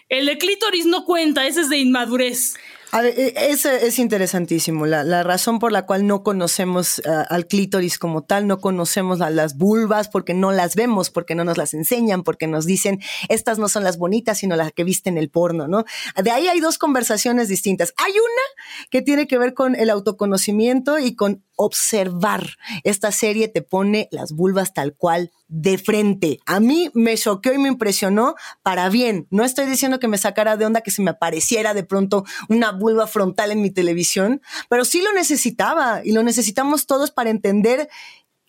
El 0.08 0.26
de 0.26 0.38
clítoris 0.38 0.86
no 0.86 1.04
cuenta, 1.04 1.46
ese 1.46 1.62
es 1.62 1.68
de 1.68 1.78
inmadurez. 1.78 2.54
A 2.96 3.02
ver, 3.02 3.12
e, 3.18 3.50
es, 3.50 3.66
es 3.66 3.98
interesantísimo. 3.98 4.86
La, 4.86 5.04
la, 5.04 5.22
razón 5.22 5.58
por 5.58 5.70
la 5.70 5.84
cual 5.84 6.06
no 6.06 6.22
conocemos 6.22 6.98
uh, 7.00 7.24
al 7.28 7.46
clítoris 7.46 7.98
como 7.98 8.24
tal, 8.24 8.46
no 8.46 8.58
conocemos 8.58 9.20
a 9.20 9.28
las 9.28 9.58
vulvas 9.58 10.08
porque 10.08 10.32
no 10.32 10.50
las 10.50 10.76
vemos, 10.76 11.10
porque 11.10 11.34
no 11.34 11.44
nos 11.44 11.58
las 11.58 11.74
enseñan, 11.74 12.22
porque 12.22 12.46
nos 12.46 12.64
dicen 12.64 13.00
estas 13.28 13.58
no 13.58 13.68
son 13.68 13.84
las 13.84 13.98
bonitas, 13.98 14.38
sino 14.38 14.56
las 14.56 14.72
que 14.72 14.82
viste 14.82 15.10
en 15.10 15.18
el 15.18 15.28
porno, 15.28 15.68
¿no? 15.68 15.84
De 16.22 16.30
ahí 16.30 16.48
hay 16.48 16.60
dos 16.60 16.78
conversaciones 16.78 17.48
distintas. 17.48 17.92
Hay 17.98 18.12
una 18.12 18.88
que 18.90 19.02
tiene 19.02 19.26
que 19.26 19.36
ver 19.36 19.52
con 19.52 19.74
el 19.74 19.90
autoconocimiento 19.90 20.98
y 20.98 21.14
con 21.14 21.44
observar. 21.56 22.56
Esta 22.84 23.12
serie 23.12 23.48
te 23.48 23.62
pone 23.62 24.08
las 24.12 24.32
vulvas 24.32 24.74
tal 24.74 24.94
cual 24.94 25.32
de 25.48 25.78
frente. 25.78 26.38
A 26.46 26.60
mí 26.60 26.90
me 26.94 27.16
choqueó 27.16 27.52
y 27.52 27.58
me 27.58 27.68
impresionó 27.68 28.34
para 28.62 28.88
bien. 28.88 29.26
No 29.30 29.44
estoy 29.44 29.66
diciendo 29.66 29.98
que 29.98 30.08
me 30.08 30.18
sacara 30.18 30.56
de 30.56 30.66
onda 30.66 30.80
que 30.80 30.90
se 30.90 31.02
me 31.02 31.10
apareciera 31.10 31.74
de 31.74 31.84
pronto 31.84 32.24
una 32.48 32.72
vulva 32.72 33.06
frontal 33.06 33.50
en 33.50 33.62
mi 33.62 33.70
televisión, 33.70 34.42
pero 34.68 34.84
sí 34.84 35.02
lo 35.02 35.12
necesitaba 35.12 36.02
y 36.04 36.12
lo 36.12 36.22
necesitamos 36.22 36.86
todos 36.86 37.10
para 37.10 37.30
entender 37.30 37.88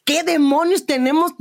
qué 0.04 0.24
demonios 0.24 0.86
tenemos 0.86 1.34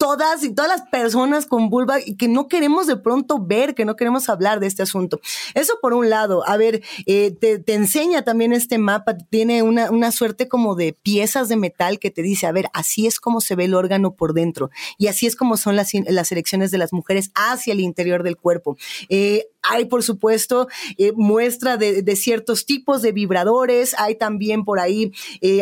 todas 0.00 0.42
y 0.44 0.54
todas 0.54 0.70
las 0.70 0.88
personas 0.88 1.44
con 1.44 1.68
vulva 1.68 1.98
y 2.00 2.16
que 2.16 2.26
no 2.26 2.48
queremos 2.48 2.86
de 2.86 2.96
pronto 2.96 3.38
ver, 3.38 3.74
que 3.74 3.84
no 3.84 3.96
queremos 3.96 4.30
hablar 4.30 4.58
de 4.58 4.66
este 4.66 4.82
asunto. 4.82 5.20
Eso 5.52 5.74
por 5.82 5.92
un 5.92 6.08
lado. 6.08 6.42
A 6.48 6.56
ver, 6.56 6.80
eh, 7.04 7.32
te, 7.38 7.62
enseña 7.74 8.22
también 8.22 8.54
este 8.54 8.78
mapa, 8.78 9.18
tiene 9.28 9.62
una, 9.62 9.90
una 9.90 10.10
suerte 10.10 10.48
como 10.48 10.74
de 10.74 10.94
piezas 10.94 11.50
de 11.50 11.56
metal 11.56 11.98
que 11.98 12.10
te 12.10 12.22
dice, 12.22 12.46
a 12.46 12.52
ver, 12.52 12.70
así 12.72 13.06
es 13.06 13.20
como 13.20 13.42
se 13.42 13.56
ve 13.56 13.66
el 13.66 13.74
órgano 13.74 14.14
por 14.14 14.32
dentro 14.32 14.70
y 14.96 15.08
así 15.08 15.26
es 15.26 15.36
como 15.36 15.58
son 15.58 15.76
las, 15.76 15.90
las 15.92 16.32
elecciones 16.32 16.70
de 16.70 16.78
las 16.78 16.94
mujeres 16.94 17.30
hacia 17.34 17.74
el 17.74 17.80
interior 17.80 18.22
del 18.22 18.38
cuerpo. 18.38 18.78
Eh, 19.10 19.48
hay, 19.62 19.84
por 19.84 20.02
supuesto, 20.02 20.68
eh, 20.96 21.12
muestra 21.14 21.76
de, 21.76 22.00
de, 22.00 22.16
ciertos 22.16 22.64
tipos 22.64 23.02
de 23.02 23.12
vibradores. 23.12 23.94
Hay 23.98 24.14
también 24.14 24.64
por 24.64 24.80
ahí 24.80 25.12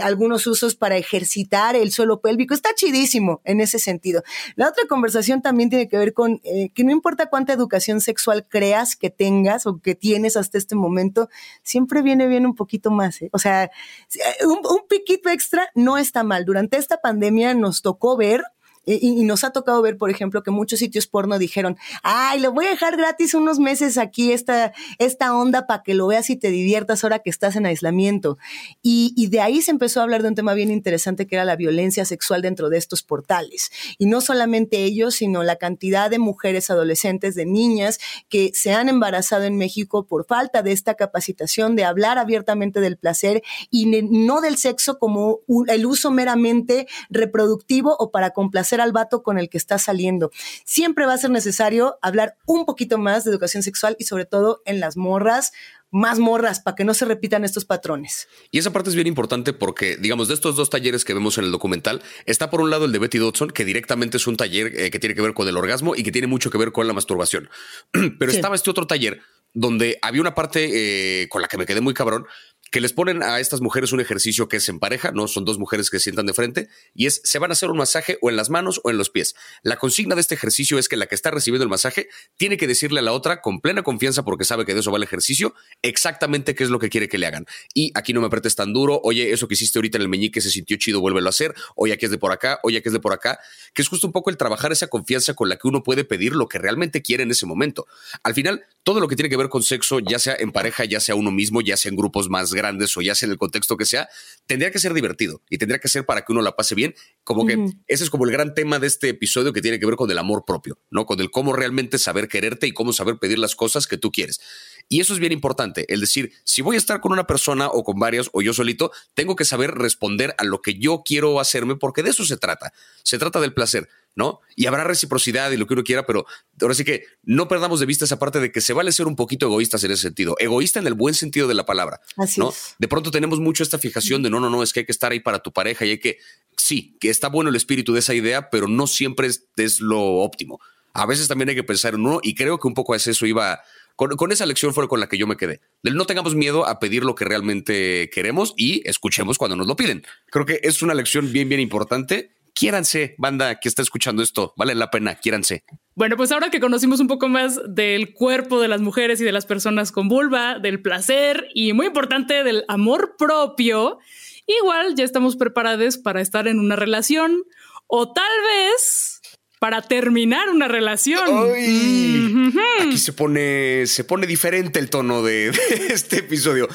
algunos 0.01 0.47
usos 0.47 0.77
para 0.77 0.97
ejercitar 0.97 1.75
el 1.75 1.91
suelo 1.91 2.21
pélvico. 2.21 2.55
Está 2.55 2.73
chidísimo 2.77 3.41
en 3.43 3.61
ese 3.61 3.81
sentido. 3.81 4.23
La 4.57 4.69
otra 4.69 4.85
conversación 4.89 5.43
también 5.43 5.71
tiene 5.71 5.89
que 5.89 5.99
ver 5.99 6.13
con 6.13 6.41
eh, 6.45 6.71
que 6.75 6.85
no 6.85 6.91
importa 6.91 7.29
cuánta 7.29 7.53
educación 7.53 8.01
sexual 8.01 8.47
creas 8.49 8.97
que 8.97 9.11
tengas 9.11 9.67
o 9.67 9.81
que 9.81 9.95
tienes 9.95 10.37
hasta 10.37 10.59
este 10.59 10.75
momento, 10.75 11.29
siempre 11.63 12.03
viene 12.03 12.27
bien 12.27 12.47
un 12.47 12.55
poquito 12.55 12.91
más. 12.91 13.23
¿eh? 13.23 13.31
O 13.33 13.39
sea, 13.39 13.65
eh, 13.65 14.47
un, 14.47 14.59
un 14.59 14.87
piquito 14.89 15.29
extra 15.29 15.69
no 15.75 15.99
está 15.99 16.23
mal. 16.23 16.45
Durante 16.45 16.77
esta 16.77 16.99
pandemia 16.99 17.55
nos 17.55 17.83
tocó 17.83 18.17
ver 18.17 18.43
y, 18.89 19.25
nos 19.25 19.45
ha 19.45 19.51
tocado 19.51 19.83
ver, 19.83 19.99
por 19.99 20.11
ejemplo, 20.11 20.43
que 20.43 20.51
muchos 20.51 20.79
sitios 20.79 21.07
porno 21.07 21.39
dijeron, 21.39 21.77
ay, 22.03 22.41
lo 22.41 22.53
voy 22.53 22.67
a 22.67 22.71
dejar 22.71 22.97
gratis 22.97 23.35
unos 23.35 23.59
meses 23.59 23.99
aquí, 23.99 24.33
esta, 24.33 24.73
esta 24.99 25.37
onda 25.37 25.67
para 25.67 25.83
que 25.83 25.95
lo 25.95 26.07
veas 26.07 26.31
y 26.31 26.37
te 26.37 26.51
diviertas 26.51 27.05
ahora 27.05 27.19
que 27.19 27.31
estás 27.31 27.57
en 27.57 27.67
aislamiento. 27.67 28.39
Y, 28.83 29.13
y 29.17 29.29
de 29.29 29.41
ahí 29.41 29.61
se 29.61 29.71
empezó 29.71 30.01
a 30.01 30.05
hablar 30.05 30.23
de 30.23 30.29
un 30.29 30.35
tema 30.35 30.55
bien 30.55 30.71
interesante 30.71 31.27
que 31.27 31.37
era 31.37 31.45
la 31.45 31.57
violencia 31.57 32.05
sexual 32.05 32.43
dentro 32.43 32.71
de 32.71 32.79
estos 32.79 33.03
portales. 33.03 33.71
Y 33.99 34.07
no 34.07 34.21
solamente 34.21 34.85
ellos, 34.85 35.17
sino 35.17 35.43
la 35.43 35.57
cantidad 35.57 36.11
de 36.11 36.19
mujeres 36.19 36.71
adolescentes, 36.71 37.35
de 37.35 37.47
niñas 37.47 37.99
que 38.29 38.53
se 38.55 38.73
han 38.73 38.89
embarazado 38.89 39.45
en 39.45 39.57
México 39.57 40.07
por 40.07 40.27
falta 40.27 40.63
de 40.63 40.73
esta 40.73 40.95
capacitación 40.95 41.77
de 41.77 41.85
hablar 41.85 42.19
abiertamente 42.19 42.81
del 42.81 42.97
placer 42.97 43.43
y 43.71 43.87
no 43.87 44.41
del 44.41 44.57
sexo 44.57 44.99
como 44.99 45.41
el 45.69 45.87
uso 45.87 46.11
meramente 46.11 46.87
reproductivo 47.11 47.97
o 47.99 48.11
para 48.11 48.31
complacer 48.31 48.78
al 48.81 48.93
vato 48.93 49.23
con 49.23 49.39
el 49.39 49.49
que 49.49 49.59
está 49.59 49.79
saliendo. 49.79 50.31
Siempre 50.65 51.07
va 51.07 51.15
a 51.15 51.19
ser 51.19 51.31
necesario 51.31 51.99
hablar 52.03 52.37
un 52.47 52.65
poquito 52.67 52.99
más 52.99 53.25
de 53.25 53.31
educación 53.31 53.63
sexual 53.63 53.97
y 53.99 54.05
sobre 54.05 54.25
todo 54.25 54.63
en 54.65 54.81
las 54.81 54.97
morras, 54.97 55.53
más 55.91 56.19
morras 56.19 56.61
para 56.61 56.75
que 56.75 56.85
no 56.85 56.95
se 56.95 57.05
repitan 57.05 57.45
estos 57.45 57.65
patrones. 57.65 58.29
Y 58.51 58.59
esa 58.59 58.73
parte 58.73 58.91
es 58.91 58.95
bien 58.95 59.07
importante 59.07 59.53
porque, 59.53 59.97
digamos, 59.97 60.29
de 60.29 60.35
estos 60.35 60.57
dos 60.57 60.71
talleres 60.71 61.05
que 61.05 61.15
vemos 61.15 61.39
en 61.39 61.45
el 61.45 61.53
documental, 61.53 62.03
está 62.27 62.51
por 62.51 62.61
un 62.61 62.71
lado 62.71 62.85
el 62.85 62.93
de 62.93 62.99
Betty 62.99 63.19
Dodson, 63.19 63.51
que 63.51 63.65
directamente 63.65 64.19
es 64.19 64.27
un 64.27 64.37
taller 64.37 64.73
eh, 64.79 64.91
que 64.91 64.99
tiene 64.99 65.15
que 65.15 65.23
ver 65.23 65.35
con 65.35 65.49
el 65.49 65.57
orgasmo 65.57 65.95
y 65.95 66.03
que 66.03 66.13
tiene 66.13 66.27
mucho 66.27 66.51
que 66.51 66.59
ver 66.59 66.73
con 66.73 66.87
la 66.87 66.93
masturbación. 66.93 67.49
Pero 67.93 68.31
sí. 68.31 68.37
estaba 68.37 68.55
este 68.55 68.71
otro 68.71 68.87
taller 68.87 69.21
donde 69.55 69.99
había 70.03 70.21
una 70.21 70.35
parte 70.35 71.23
eh, 71.23 71.29
con 71.29 71.43
la 71.43 71.49
que 71.49 71.59
me 71.59 71.67
quedé 71.67 71.81
muy 71.81 71.95
cabrón, 71.95 72.27
que 72.71 72.81
les 72.81 72.93
ponen 72.93 73.23
a 73.23 73.41
estas 73.41 73.61
mujeres 73.61 73.93
un 73.93 74.01
ejercicio 74.01 74.49
que 74.49 74.59
es 74.59 74.69
en 74.69 74.79
pareja, 74.79 75.11
no 75.13 75.27
son 75.29 75.45
dos 75.45 75.59
mujeres 75.59 75.91
que 75.91 75.99
se 75.99 76.05
sientan 76.05 76.27
de 76.27 76.35
frente, 76.35 76.69
y 76.95 77.07
es 77.07 77.21
se 77.25 77.39
van 77.39 77.51
a 77.51 77.53
hacer 77.53 77.71
un 77.71 77.79
masaje 77.79 78.19
o 78.21 78.31
en 78.31 78.37
las 78.37 78.51
manos 78.51 78.81
o 78.85 78.91
en 78.91 78.99
los 78.99 79.11
pies. 79.11 79.35
La 79.63 79.77
consigna 79.77 80.15
de 80.15 80.21
este 80.21 80.35
ejercicio 80.35 80.79
es 80.79 80.89
que 80.89 80.97
la 80.97 81.07
que 81.07 81.15
está 81.15 81.31
recibiendo 81.31 81.65
el 81.65 81.71
masaje 81.71 82.09
tiene 82.37 82.57
que 82.57 82.67
decirle 82.67 83.01
a 83.01 83.03
la 83.03 83.13
otra 83.13 83.41
con 83.41 83.61
plena 83.61 83.83
confianza, 83.83 84.25
porque 84.25 84.45
sabe 84.45 84.67
que 84.67 84.75
de 84.75 84.81
eso 84.81 84.91
va 84.91 84.99
el 84.99 85.03
ejercicio, 85.03 85.55
exactamente 85.83 86.55
qué 86.55 86.65
es 86.65 86.71
lo 86.71 86.79
que 86.79 86.91
quiere 86.91 87.09
que 87.09 87.19
le 87.19 87.27
hagan. 87.27 87.47
Y 87.75 87.93
aquí 87.95 88.13
no 88.13 88.21
me 88.21 88.27
apretes 88.27 88.55
tan 88.55 88.73
duro, 88.73 89.01
oye, 89.03 89.33
eso 89.33 89.49
que 89.49 89.55
hiciste 89.55 89.79
ahorita 89.79 89.99
en 89.99 90.03
el 90.03 90.09
meñique 90.09 90.41
se 90.41 90.51
sintió 90.51 90.77
chido, 90.77 91.01
vuélvelo 91.01 91.29
a 91.29 91.31
hacer, 91.31 91.55
oye, 91.75 91.95
aquí 91.95 92.05
es 92.05 92.11
de 92.11 92.19
por 92.19 92.33
acá, 92.33 92.61
oye, 92.63 92.79
aquí 92.79 92.89
es 92.89 92.93
de 92.93 93.01
por 93.01 93.13
acá, 93.13 93.39
que 93.73 93.83
es 93.83 93.89
justo 93.89 94.07
un 94.07 94.13
poco 94.13 94.31
el 94.31 94.37
trabajar 94.37 94.73
esa 94.73 94.89
confianza 94.89 95.35
con 95.35 95.49
la 95.49 95.57
que 95.57 95.69
uno 95.69 95.83
puede 95.83 96.05
pedir 96.05 96.35
lo 96.35 96.49
que 96.49 96.59
realmente 96.59 97.01
quiere 97.01 97.23
en 97.23 97.31
ese 97.31 97.47
momento. 97.47 97.87
Al 98.23 98.35
final, 98.35 98.65
todo 98.83 99.01
lo 99.01 99.09
que 99.09 99.17
tiene 99.17 99.29
que 99.29 99.37
ver 99.37 99.49
con 99.49 99.63
sexo, 99.63 100.01
ya 100.01 100.19
sea 100.19 100.37
en 100.39 100.53
pareja, 100.53 100.85
ya 100.85 101.01
sea 101.01 101.15
uno 101.15 101.31
mismo, 101.31 101.61
ya 101.61 101.77
sea 101.77 101.91
en 101.91 101.97
grupos 101.97 102.29
más 102.29 102.48
grandes 102.55 102.97
o 102.97 103.03
ya 103.03 103.15
sea 103.15 103.27
en 103.27 103.33
el 103.33 103.39
contexto 103.39 103.77
que 103.77 103.85
sea, 103.85 104.09
tendría 104.47 104.71
que 104.71 104.79
ser 104.79 104.95
divertido 104.95 105.43
y 105.49 105.59
tendría 105.59 105.79
que 105.79 105.89
ser 105.89 106.05
para 106.05 106.23
que 106.23 106.33
uno 106.33 106.43
la 106.43 106.57
pase 106.57 106.75
bien. 106.75 106.95
Como 107.25 107.47
que 107.47 107.57
uh 107.57 107.67
-huh. 107.67 107.83
ese 107.87 108.05
es 108.05 108.11
como 108.11 108.25
el 108.25 108.33
gran 108.33 108.55
tema 108.55 108.79
de 108.79 108.87
este 108.87 109.09
episodio 109.09 109.53
que 109.53 109.63
tiene 109.63 109.79
que 109.79 109.87
ver 109.87 109.97
con 109.97 110.11
el 110.11 110.19
amor 110.19 110.45
propio, 110.47 110.79
¿no? 110.91 111.07
Con 111.07 111.21
el 111.21 111.31
cómo 111.31 111.53
realmente 111.53 111.99
saber 111.99 112.29
quererte 112.29 112.67
y 112.67 112.73
cómo 112.73 112.93
saber 112.93 113.19
pedir 113.19 113.39
las 113.39 113.55
cosas 113.55 113.87
que 113.87 113.99
tú 113.99 114.11
quieres. 114.11 114.41
Y 114.89 115.01
eso 115.01 115.13
es 115.13 115.19
bien 115.19 115.33
importante, 115.33 115.85
el 115.93 116.01
decir, 116.01 116.33
si 116.45 116.63
voy 116.63 116.77
a 116.77 116.79
estar 116.79 117.01
con 117.01 117.13
una 117.13 117.27
persona 117.27 117.69
o 117.69 117.85
con 117.85 117.99
varias 117.99 118.31
o 118.33 118.41
yo 118.41 118.55
solito, 118.55 118.91
tengo 119.15 119.37
que 119.37 119.45
saber 119.45 119.73
responder 119.73 120.35
a 120.39 120.45
lo 120.45 120.63
que 120.63 120.79
yo 120.79 121.03
quiero 121.05 121.41
hacerme 121.41 121.77
porque 121.77 122.03
de 122.03 122.11
eso 122.11 122.25
se 122.25 122.37
trata. 122.37 122.73
Se 123.03 123.19
trata 123.19 123.41
del 123.41 123.53
placer. 123.53 123.89
¿no? 124.19 124.41
Y 124.57 124.67
habrá 124.67 124.83
reciprocidad 124.83 125.53
y 125.53 125.57
lo 125.57 125.69
que 125.69 125.75
uno 125.75 125.85
quiera, 125.85 126.05
pero 126.05 126.27
ahora 126.61 126.75
sí 126.75 126.83
que 126.83 127.05
no 127.23 127.47
perdamos 127.47 127.79
de 127.79 127.87
vista 127.87 128.05
esa 128.05 128.19
parte 128.19 128.41
de 128.41 128.51
que 128.51 128.61
se 128.61 128.73
vale 128.73 128.91
ser 128.91 129.07
un 129.07 129.15
poquito 129.15 129.47
egoístas 129.47 129.85
en 129.85 129.93
ese 129.93 130.03
sentido. 130.03 130.35
Egoísta 130.41 130.81
en 130.81 130.89
el 130.89 130.95
buen 130.95 131.15
sentido 131.15 131.47
de 131.47 131.55
la 131.55 131.65
palabra. 131.65 132.01
Así 132.17 132.41
¿no? 132.41 132.51
es. 132.51 132.75
De 132.81 132.89
pronto 132.89 133.13
tenemos 133.13 133.39
mucho 133.39 133.63
esta 133.63 133.79
fijación 133.79 134.25
de 134.25 134.29
no, 134.29 134.41
no, 134.41 134.51
no, 134.51 134.65
es 134.65 134.73
que 134.73 134.81
hay 134.81 134.87
que 134.87 134.93
estar 134.93 135.13
ahí 135.13 135.21
para 135.21 135.39
tu 135.39 135.53
pareja 135.53 135.87
y 135.87 135.91
hay 135.91 136.01
que, 136.01 136.19
sí, 136.57 136.97
que 136.99 137.11
está 137.11 137.29
bueno 137.29 137.51
el 137.51 137.55
espíritu 137.55 137.93
de 137.93 138.01
esa 138.01 138.13
idea, 138.13 138.51
pero 138.51 138.67
no 138.67 138.89
siempre 138.89 139.29
es, 139.29 139.45
es 139.55 139.81
lo 139.81 140.01
óptimo. 140.01 140.59
A 140.95 141.07
veces 141.07 141.29
también 141.29 141.51
hay 141.51 141.55
que 141.55 141.63
pensar 141.63 141.95
en 141.95 142.01
uno 142.01 142.19
y 142.21 142.35
creo 142.35 142.59
que 142.59 142.67
un 142.67 142.75
poco 142.75 142.97
es 142.97 143.07
eso 143.07 143.25
iba. 143.25 143.61
Con, 143.99 144.31
esa 144.31 144.47
lección 144.47 144.73
fue 144.73 144.87
con 144.87 145.01
la 145.01 145.09
que 145.09 145.19
yo 145.19 145.27
me 145.27 145.37
quedé. 145.37 145.61
No 145.83 146.07
tengamos 146.07 146.37
miedo 146.37 146.69
a 146.69 146.79
pedir 146.79 147.03
lo 147.03 147.17
que 147.17 147.25
realmente 147.25 148.09
queremos 148.11 148.55
y 148.57 148.89
escuchemos 148.89 149.39
cuando 149.39 149.57
nos 149.57 149.67
lo 149.67 149.75
piden. 149.75 150.07
Creo 150.31 150.47
que 150.47 150.61
es 150.63 150.83
una 150.83 150.95
lección 150.95 151.33
bien, 151.33 151.49
bien 151.49 151.61
importante 151.61 152.31
quiéranse, 152.55 153.15
banda 153.19 153.61
que 153.61 153.69
está 153.69 153.83
escuchando 153.83 154.21
esto, 154.21 154.53
vale 154.57 154.75
la 154.75 154.91
pena, 154.91 155.15
quiéranse. 155.15 155.63
Bueno, 155.95 156.17
pues 156.17 156.33
ahora 156.33 156.51
que 156.51 156.59
conocimos 156.59 156.99
un 156.99 157.07
poco 157.07 157.29
más 157.29 157.61
del 157.69 158.15
cuerpo 158.15 158.61
de 158.61 158.67
las 158.67 158.81
mujeres 158.81 159.21
y 159.21 159.25
de 159.25 159.31
las 159.31 159.47
personas 159.47 159.93
con 159.93 160.09
vulva, 160.09 160.59
del 160.59 160.83
placer 160.83 161.47
y 161.55 161.73
muy 161.73 161.87
importante 161.87 162.43
del 162.43 162.65
amor 162.67 163.15
propio, 163.17 164.01
igual 164.47 164.97
ya 164.97 165.05
estamos 165.05 165.37
preparados 165.37 165.99
para 165.99 166.21
estar 166.21 166.49
en 166.49 166.59
una 166.59 166.75
relación 166.75 167.45
o 167.87 168.13
tal 168.13 168.41
vez 168.43 169.18
para 169.59 169.83
terminar 169.83 170.49
una 170.49 170.69
relación. 170.69 171.29
Mm 171.29 172.53
-hmm. 172.53 172.87
Aquí 172.87 172.99
se 172.99 173.13
pone, 173.13 173.87
se 173.87 174.05
pone 174.05 174.27
diferente 174.27 174.79
el 174.79 174.89
tono 174.89 175.23
de, 175.23 175.51
de 175.51 175.87
este 175.89 176.19
episodio. 176.19 176.69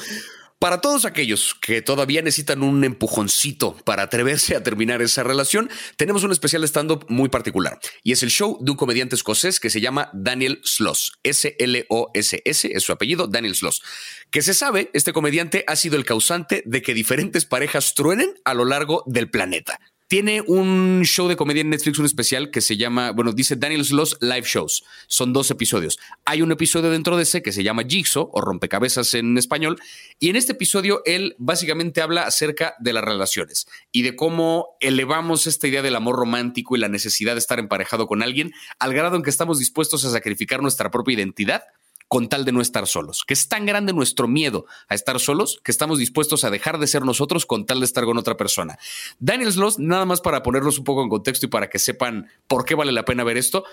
Para 0.64 0.80
todos 0.80 1.04
aquellos 1.04 1.54
que 1.60 1.82
todavía 1.82 2.22
necesitan 2.22 2.62
un 2.62 2.84
empujoncito 2.84 3.76
para 3.84 4.04
atreverse 4.04 4.56
a 4.56 4.62
terminar 4.62 5.02
esa 5.02 5.22
relación, 5.22 5.68
tenemos 5.98 6.24
un 6.24 6.32
especial 6.32 6.64
stand-up 6.64 7.04
muy 7.10 7.28
particular 7.28 7.78
y 8.02 8.12
es 8.12 8.22
el 8.22 8.30
show 8.30 8.56
de 8.62 8.70
un 8.70 8.76
comediante 8.78 9.14
escocés 9.14 9.60
que 9.60 9.68
se 9.68 9.82
llama 9.82 10.08
Daniel 10.14 10.62
Sloss. 10.64 11.18
S-L-O-S-S 11.22 12.70
es 12.72 12.82
su 12.82 12.92
apellido, 12.92 13.26
Daniel 13.26 13.54
Sloss. 13.54 13.82
Que 14.30 14.40
se 14.40 14.54
sabe, 14.54 14.88
este 14.94 15.12
comediante 15.12 15.64
ha 15.66 15.76
sido 15.76 15.96
el 15.96 16.06
causante 16.06 16.62
de 16.64 16.80
que 16.80 16.94
diferentes 16.94 17.44
parejas 17.44 17.92
truenen 17.92 18.32
a 18.46 18.54
lo 18.54 18.64
largo 18.64 19.02
del 19.06 19.28
planeta. 19.28 19.78
Tiene 20.14 20.44
un 20.46 21.02
show 21.02 21.26
de 21.26 21.34
comedia 21.34 21.62
en 21.62 21.70
Netflix, 21.70 21.98
un 21.98 22.06
especial 22.06 22.52
que 22.52 22.60
se 22.60 22.76
llama, 22.76 23.10
bueno, 23.10 23.32
dice 23.32 23.56
Daniel 23.56 23.84
Sloss 23.84 24.16
Live 24.20 24.44
Shows. 24.46 24.84
Son 25.08 25.32
dos 25.32 25.50
episodios. 25.50 25.98
Hay 26.24 26.40
un 26.40 26.52
episodio 26.52 26.88
dentro 26.88 27.16
de 27.16 27.24
ese 27.24 27.42
que 27.42 27.50
se 27.50 27.64
llama 27.64 27.82
Jigsaw 27.82 28.30
o 28.32 28.40
Rompecabezas 28.40 29.14
en 29.14 29.36
español. 29.36 29.76
Y 30.20 30.28
en 30.28 30.36
este 30.36 30.52
episodio 30.52 31.02
él 31.04 31.34
básicamente 31.38 32.00
habla 32.00 32.28
acerca 32.28 32.76
de 32.78 32.92
las 32.92 33.02
relaciones 33.02 33.66
y 33.90 34.02
de 34.02 34.14
cómo 34.14 34.76
elevamos 34.78 35.48
esta 35.48 35.66
idea 35.66 35.82
del 35.82 35.96
amor 35.96 36.14
romántico 36.14 36.76
y 36.76 36.78
la 36.78 36.86
necesidad 36.86 37.32
de 37.32 37.40
estar 37.40 37.58
emparejado 37.58 38.06
con 38.06 38.22
alguien 38.22 38.52
al 38.78 38.94
grado 38.94 39.16
en 39.16 39.24
que 39.24 39.30
estamos 39.30 39.58
dispuestos 39.58 40.04
a 40.04 40.10
sacrificar 40.10 40.62
nuestra 40.62 40.92
propia 40.92 41.14
identidad 41.14 41.64
con 42.08 42.28
tal 42.28 42.44
de 42.44 42.52
no 42.52 42.60
estar 42.60 42.86
solos, 42.86 43.24
que 43.26 43.34
es 43.34 43.48
tan 43.48 43.66
grande 43.66 43.92
nuestro 43.92 44.28
miedo 44.28 44.66
a 44.88 44.94
estar 44.94 45.18
solos 45.18 45.60
que 45.64 45.72
estamos 45.72 45.98
dispuestos 45.98 46.44
a 46.44 46.50
dejar 46.50 46.78
de 46.78 46.86
ser 46.86 47.04
nosotros 47.04 47.46
con 47.46 47.66
tal 47.66 47.80
de 47.80 47.86
estar 47.86 48.04
con 48.04 48.18
otra 48.18 48.36
persona. 48.36 48.78
Daniel 49.18 49.52
Sloss, 49.52 49.78
nada 49.78 50.04
más 50.04 50.20
para 50.20 50.42
ponerlos 50.42 50.78
un 50.78 50.84
poco 50.84 51.02
en 51.02 51.08
contexto 51.08 51.46
y 51.46 51.48
para 51.48 51.68
que 51.68 51.78
sepan 51.78 52.28
por 52.46 52.64
qué 52.64 52.74
vale 52.74 52.92
la 52.92 53.04
pena 53.04 53.24
ver 53.24 53.36
esto, 53.36 53.64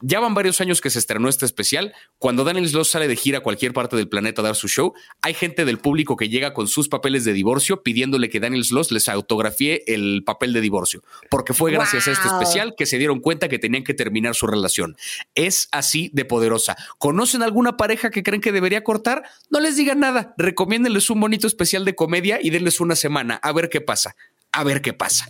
ya 0.00 0.20
van 0.20 0.34
varios 0.34 0.60
años 0.60 0.80
que 0.80 0.90
se 0.90 0.98
estrenó 0.98 1.28
este 1.28 1.46
especial. 1.46 1.94
Cuando 2.18 2.44
Daniel 2.44 2.68
Sloss 2.68 2.88
sale 2.88 3.08
de 3.08 3.16
gira 3.16 3.38
a 3.38 3.42
cualquier 3.42 3.72
parte 3.72 3.96
del 3.96 4.08
planeta 4.08 4.42
a 4.42 4.44
dar 4.44 4.56
su 4.56 4.68
show, 4.68 4.94
hay 5.22 5.34
gente 5.34 5.64
del 5.64 5.78
público 5.78 6.16
que 6.16 6.28
llega 6.28 6.52
con 6.52 6.68
sus 6.68 6.88
papeles 6.88 7.24
de 7.24 7.32
divorcio 7.32 7.82
pidiéndole 7.82 8.28
que 8.28 8.40
Daniel 8.40 8.64
Sloss 8.64 8.90
les 8.92 9.08
autografíe 9.08 9.84
el 9.86 10.22
papel 10.24 10.52
de 10.52 10.60
divorcio, 10.60 11.02
porque 11.30 11.54
fue 11.54 11.70
gracias 11.70 12.06
wow. 12.06 12.10
a 12.10 12.14
este 12.14 12.28
especial 12.28 12.74
que 12.76 12.86
se 12.86 12.98
dieron 12.98 13.20
cuenta 13.20 13.48
que 13.48 13.58
tenían 13.58 13.84
que 13.84 13.94
terminar 13.94 14.34
su 14.34 14.46
relación. 14.46 14.96
Es 15.34 15.68
así 15.72 16.10
de 16.12 16.24
poderosa. 16.24 16.76
¿Conocen 16.98 17.42
alguna 17.42 17.75
pareja 17.76 18.10
que 18.10 18.22
creen 18.22 18.40
que 18.40 18.52
debería 18.52 18.84
cortar? 18.84 19.24
No 19.50 19.60
les 19.60 19.76
digan 19.76 20.00
nada. 20.00 20.34
Recomiéndenles 20.38 21.10
un 21.10 21.20
bonito 21.20 21.46
especial 21.46 21.84
de 21.84 21.94
comedia 21.94 22.38
y 22.40 22.50
denles 22.50 22.80
una 22.80 22.96
semana 22.96 23.36
a 23.42 23.52
ver 23.52 23.68
qué 23.68 23.80
pasa. 23.80 24.16
A 24.52 24.64
ver 24.64 24.82
qué 24.82 24.92
pasa. 24.92 25.28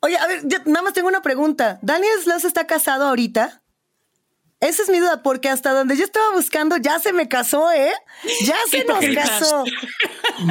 Oye, 0.00 0.16
a 0.16 0.26
ver, 0.26 0.42
yo 0.44 0.58
nada 0.66 0.82
más 0.82 0.92
tengo 0.92 1.08
una 1.08 1.22
pregunta. 1.22 1.78
¿Daniel 1.82 2.12
Sloss 2.22 2.44
está 2.44 2.66
casado 2.66 3.06
ahorita? 3.08 3.62
Esa 4.60 4.84
es 4.84 4.88
mi 4.88 5.00
duda, 5.00 5.22
porque 5.22 5.50
hasta 5.50 5.72
donde 5.72 5.96
yo 5.96 6.04
estaba 6.04 6.32
buscando 6.32 6.78
ya 6.78 6.98
se 6.98 7.12
me 7.12 7.28
casó, 7.28 7.70
¿eh? 7.72 7.92
Ya 8.42 8.56
se 8.70 8.84
nos 8.84 9.04
casó. 9.14 9.64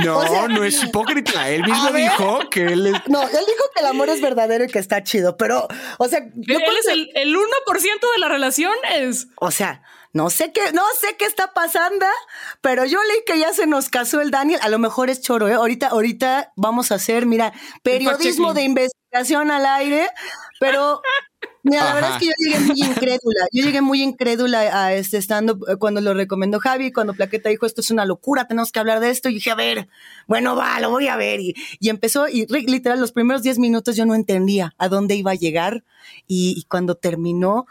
No, 0.04 0.20
o 0.20 0.28
sea, 0.28 0.48
no 0.48 0.64
es 0.64 0.84
hipócrita. 0.84 1.50
Él 1.50 1.64
mismo 1.64 1.90
dijo 1.92 2.40
que 2.52 2.66
él 2.66 2.86
es... 2.86 2.94
No, 3.08 3.24
él 3.24 3.30
dijo 3.48 3.64
que 3.74 3.82
el 3.82 3.88
amor 3.88 4.10
es 4.10 4.22
verdadero 4.22 4.64
y 4.64 4.68
que 4.68 4.78
está 4.78 5.04
chido, 5.04 5.38
pero, 5.38 5.68
o 5.98 6.08
sea... 6.08 6.20
Él 6.20 6.78
es 6.80 6.88
el, 6.88 7.10
el 7.16 7.36
1% 7.36 7.42
de 8.14 8.20
la 8.20 8.30
relación 8.30 8.74
es... 8.94 9.28
O 9.38 9.50
sea, 9.50 9.82
no 10.16 10.30
sé 10.30 10.54
qué, 10.54 10.72
no 10.72 10.82
sé 10.98 11.18
qué 11.18 11.26
está 11.26 11.52
pasando, 11.54 12.06
pero 12.62 12.86
yo 12.86 13.00
leí 13.04 13.18
que 13.26 13.38
ya 13.38 13.52
se 13.52 13.68
nos 13.68 13.90
casó 13.90 14.22
el 14.22 14.32
Daniel. 14.32 14.62
A 14.64 14.70
lo 14.70 14.80
mejor 14.80 15.10
es 15.10 15.20
choro, 15.22 15.50
¿eh? 15.50 15.56
Ahorita, 15.56 15.90
ahorita 15.90 16.54
vamos 16.56 16.94
a 16.94 16.96
hacer, 16.96 17.26
mira, 17.26 17.52
periodismo 17.84 18.54
de 18.54 18.64
investigación 18.64 19.52
al 19.52 19.66
aire, 19.66 20.08
pero 20.62 21.02
Mira, 21.64 21.84
la 21.84 21.90
Ajá. 21.90 21.96
verdad 21.96 22.12
es 22.12 22.20
que 22.20 22.26
yo 22.28 22.32
llegué 22.38 22.60
muy 22.60 22.80
incrédula. 22.84 23.48
Yo 23.52 23.64
llegué 23.66 23.82
muy 23.82 24.04
incrédula 24.04 24.60
a 24.86 24.94
este 24.94 25.18
stand 25.18 25.52
cuando 25.80 26.00
lo 26.00 26.14
recomendó 26.14 26.60
Javi, 26.60 26.92
cuando 26.92 27.16
Plaqueta 27.16 27.50
dijo 27.50 27.66
esto 27.66 27.82
es 27.82 27.90
una 27.90 28.06
locura, 28.06 28.48
tenemos 28.48 28.72
que 28.72 28.80
hablar 28.80 29.00
de 29.00 29.10
esto. 29.10 29.30
Y 29.30 29.34
dije, 29.34 29.50
a 29.50 29.56
ver, 29.56 29.90
bueno, 30.28 30.56
va, 30.56 30.80
lo 30.80 30.92
voy 30.92 31.08
a 31.08 31.16
ver. 31.16 31.40
Y, 31.40 31.56
y 31.80 31.90
empezó, 31.90 32.28
y 32.28 32.46
literal, 32.46 33.00
los 33.00 33.12
primeros 33.12 33.42
10 33.42 33.58
minutos 33.58 33.96
yo 33.96 34.06
no 34.06 34.14
entendía 34.14 34.76
a 34.78 34.90
dónde 34.90 35.16
iba 35.16 35.32
a 35.32 35.36
llegar. 35.36 35.84
Y, 36.28 36.54
y 36.56 36.64
cuando 36.66 36.94
terminó, 36.94 37.66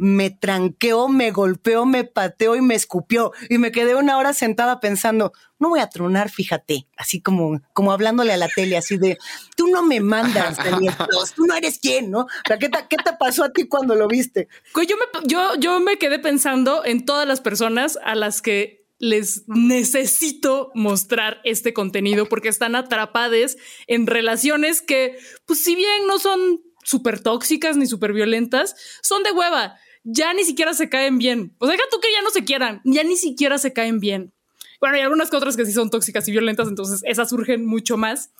me 0.00 0.30
tranqueó, 0.30 1.08
me 1.08 1.30
golpeó, 1.30 1.84
me 1.84 2.04
pateó 2.04 2.56
y 2.56 2.62
me 2.62 2.74
escupió. 2.74 3.32
Y 3.50 3.58
me 3.58 3.70
quedé 3.70 3.94
una 3.94 4.16
hora 4.16 4.32
sentada 4.32 4.80
pensando, 4.80 5.34
no 5.58 5.68
voy 5.68 5.80
a 5.80 5.90
tronar, 5.90 6.30
fíjate, 6.30 6.86
así 6.96 7.20
como, 7.20 7.60
como 7.74 7.92
hablándole 7.92 8.32
a 8.32 8.38
la 8.38 8.48
tele, 8.48 8.78
así 8.78 8.96
de, 8.96 9.18
tú 9.56 9.68
no 9.68 9.82
me 9.82 10.00
mandas, 10.00 10.56
Daniel, 10.64 10.94
tú 11.36 11.44
no 11.44 11.54
eres 11.54 11.78
quién, 11.80 12.10
¿no? 12.10 12.26
¿Qué 12.58 12.70
te, 12.70 12.78
¿Qué 12.88 12.96
te 12.96 13.12
pasó 13.18 13.44
a 13.44 13.52
ti 13.52 13.68
cuando 13.68 13.94
lo 13.94 14.08
viste? 14.08 14.48
Yo 14.74 14.96
me, 14.96 15.28
yo, 15.28 15.54
yo 15.56 15.78
me 15.80 15.98
quedé 15.98 16.18
pensando 16.18 16.82
en 16.82 17.04
todas 17.04 17.28
las 17.28 17.42
personas 17.42 17.98
a 18.02 18.14
las 18.14 18.40
que 18.40 18.86
les 18.98 19.44
necesito 19.48 20.72
mostrar 20.74 21.42
este 21.44 21.74
contenido 21.74 22.24
porque 22.26 22.48
están 22.48 22.74
atrapadas 22.74 23.58
en 23.86 24.06
relaciones 24.06 24.80
que, 24.80 25.18
pues 25.44 25.62
si 25.62 25.74
bien 25.74 26.06
no 26.06 26.18
son 26.18 26.62
súper 26.84 27.20
tóxicas 27.20 27.76
ni 27.76 27.86
súper 27.86 28.14
violentas, 28.14 28.74
son 29.02 29.22
de 29.24 29.32
hueva 29.32 29.76
ya 30.04 30.32
ni 30.34 30.44
siquiera 30.44 30.74
se 30.74 30.88
caen 30.88 31.18
bien. 31.18 31.54
O 31.58 31.66
sea, 31.66 31.72
deja 31.72 31.88
tú 31.90 32.00
que 32.00 32.12
ya 32.12 32.22
no 32.22 32.30
se 32.30 32.44
quieran, 32.44 32.80
ya 32.84 33.04
ni 33.04 33.16
siquiera 33.16 33.58
se 33.58 33.72
caen 33.72 34.00
bien. 34.00 34.32
Bueno, 34.80 34.96
hay 34.96 35.02
algunas 35.02 35.30
que 35.30 35.36
otras 35.36 35.56
que 35.56 35.66
sí 35.66 35.72
son 35.72 35.90
tóxicas 35.90 36.26
y 36.28 36.32
violentas, 36.32 36.68
entonces 36.68 37.02
esas 37.04 37.28
surgen 37.28 37.66
mucho 37.66 37.96
más. 37.96 38.30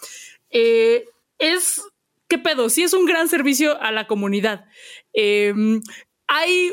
Eh, 0.51 1.05
es, 1.38 1.83
¿qué 2.29 2.38
pedo? 2.38 2.70
Sí 2.70 2.83
es 2.83 2.94
un 2.94 3.05
gran 3.05 3.29
servicio 3.29 3.81
a 3.81 3.92
la 3.92 4.07
comunidad. 4.07 4.64
Eh, 5.12 5.53
hay 6.27 6.70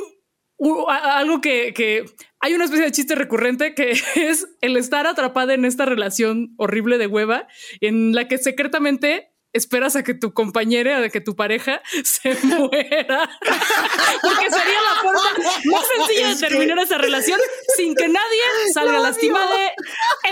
algo 0.59 1.41
que, 1.41 1.73
que, 1.73 2.05
hay 2.39 2.53
una 2.53 2.65
especie 2.65 2.85
de 2.85 2.91
chiste 2.91 3.15
recurrente 3.15 3.75
que 3.75 3.91
es 4.15 4.47
el 4.61 4.77
estar 4.77 5.05
atrapada 5.05 5.53
en 5.53 5.65
esta 5.65 5.85
relación 5.85 6.53
horrible 6.57 6.97
de 6.97 7.07
hueva 7.07 7.47
en 7.81 8.15
la 8.15 8.27
que 8.27 8.37
secretamente 8.37 9.31
esperas 9.57 9.95
a 9.95 10.03
que 10.03 10.13
tu 10.13 10.33
compañera, 10.33 10.97
a 10.97 11.09
que 11.09 11.21
tu 11.21 11.35
pareja 11.35 11.81
se 12.03 12.35
muera. 12.43 13.29
Porque 14.21 14.49
sería 14.49 14.81
la 14.81 15.01
forma 15.01 15.21
más 15.65 15.85
sencilla 15.95 16.29
de 16.29 16.35
terminar 16.35 16.79
esa 16.79 16.97
relación 16.97 17.39
sin 17.75 17.95
que 17.95 18.07
nadie 18.07 18.41
salga 18.73 18.99
lastimado 18.99 19.53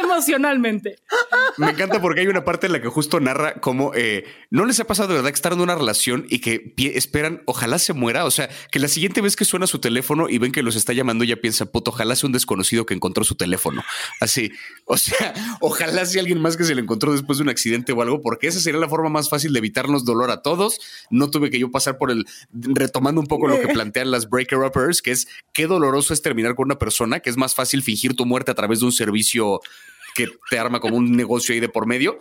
emocionalmente. 0.02 0.98
Me 1.58 1.72
encanta 1.72 2.02
porque 2.02 2.22
hay 2.22 2.28
una 2.28 2.44
parte 2.44 2.68
en 2.68 2.74
la 2.74 2.82
que 2.82 2.88
justo 2.88 3.20
narra 3.20 3.56
cómo 3.56 3.94
eh, 3.96 4.26
no 4.50 4.66
les 4.66 4.80
ha 4.80 4.86
pasado 4.86 5.10
de 5.10 5.16
verdad 5.16 5.30
que 5.30 5.36
estar 5.36 5.54
en 5.54 5.62
una 5.62 5.76
relación 5.76 6.26
y 6.30 6.40
que 6.40 6.74
esperan, 6.96 7.42
ojalá 7.46 7.80
se 7.80 7.94
muera. 7.94 8.26
O 8.26 8.32
sea, 8.32 8.50
que 8.72 8.80
la 8.80 8.88
siguiente 8.88 9.22
vez 9.22 9.36
que 9.36 9.46
suena 9.46 9.68
su 9.68 9.80
teléfono 9.80 10.30
y 10.30 10.38
ven 10.38 10.52
que 10.52 10.64
los 10.64 10.76
está 10.76 10.94
llamando, 10.94 11.24
ya 11.24 11.38
piensa, 11.38 11.66
puto, 11.66 11.92
ojalá 11.92 12.16
sea 12.16 12.28
un 12.28 12.34
desconocido 12.34 12.86
que 12.86 12.94
encontró 12.94 13.24
su 13.24 13.36
teléfono. 13.36 13.84
Así, 14.20 14.52
o 14.86 14.98
sea, 14.98 15.34
ojalá 15.62 16.06
sea 16.06 16.22
alguien 16.22 16.42
más 16.42 16.58
que 16.58 16.64
se 16.64 16.76
le 16.76 16.82
encontró 16.82 17.12
después 17.12 17.38
de 17.38 17.44
un 17.44 17.50
accidente 17.50 17.92
o 17.92 18.02
algo, 18.02 18.22
porque 18.22 18.48
esa 18.48 18.60
sería 18.60 18.80
la 18.80 18.90
forma 18.90 19.10
más 19.10 19.30
fácil 19.30 19.54
de 19.54 19.60
evitarnos 19.60 20.06
dolor 20.06 20.32
a 20.32 20.42
todos. 20.42 20.80
No 21.10 21.30
tuve 21.30 21.50
que 21.50 21.60
yo 21.60 21.72
pasar 21.72 21.98
por 21.98 22.12
el, 22.12 22.26
retomando 22.52 23.22
un 23.22 23.28
poco 23.28 23.48
lo 23.48 23.60
que 23.60 23.68
plantean 23.74 24.12
las 24.12 24.30
breaker 24.30 24.60
uppers, 24.60 25.02
que 25.02 25.12
es 25.12 25.28
qué 25.54 25.68
doloroso 25.68 26.14
es 26.14 26.22
terminar 26.22 26.56
con 26.56 26.66
una 26.66 26.80
persona, 26.80 27.20
que 27.20 27.30
es 27.30 27.38
más 27.38 27.56
fácil 27.56 27.84
fingir 27.84 28.16
tu 28.16 28.26
muerte 28.26 28.52
a 28.52 28.56
través 28.56 28.80
de 28.80 28.86
un 28.86 28.92
servicio 28.92 29.62
que 30.16 30.30
te 30.50 30.58
arma 30.58 30.80
como 30.80 30.98
un 30.98 31.12
negocio 31.12 31.54
ahí 31.54 31.60
de 31.60 31.70
por 31.70 31.86
medio. 31.86 32.18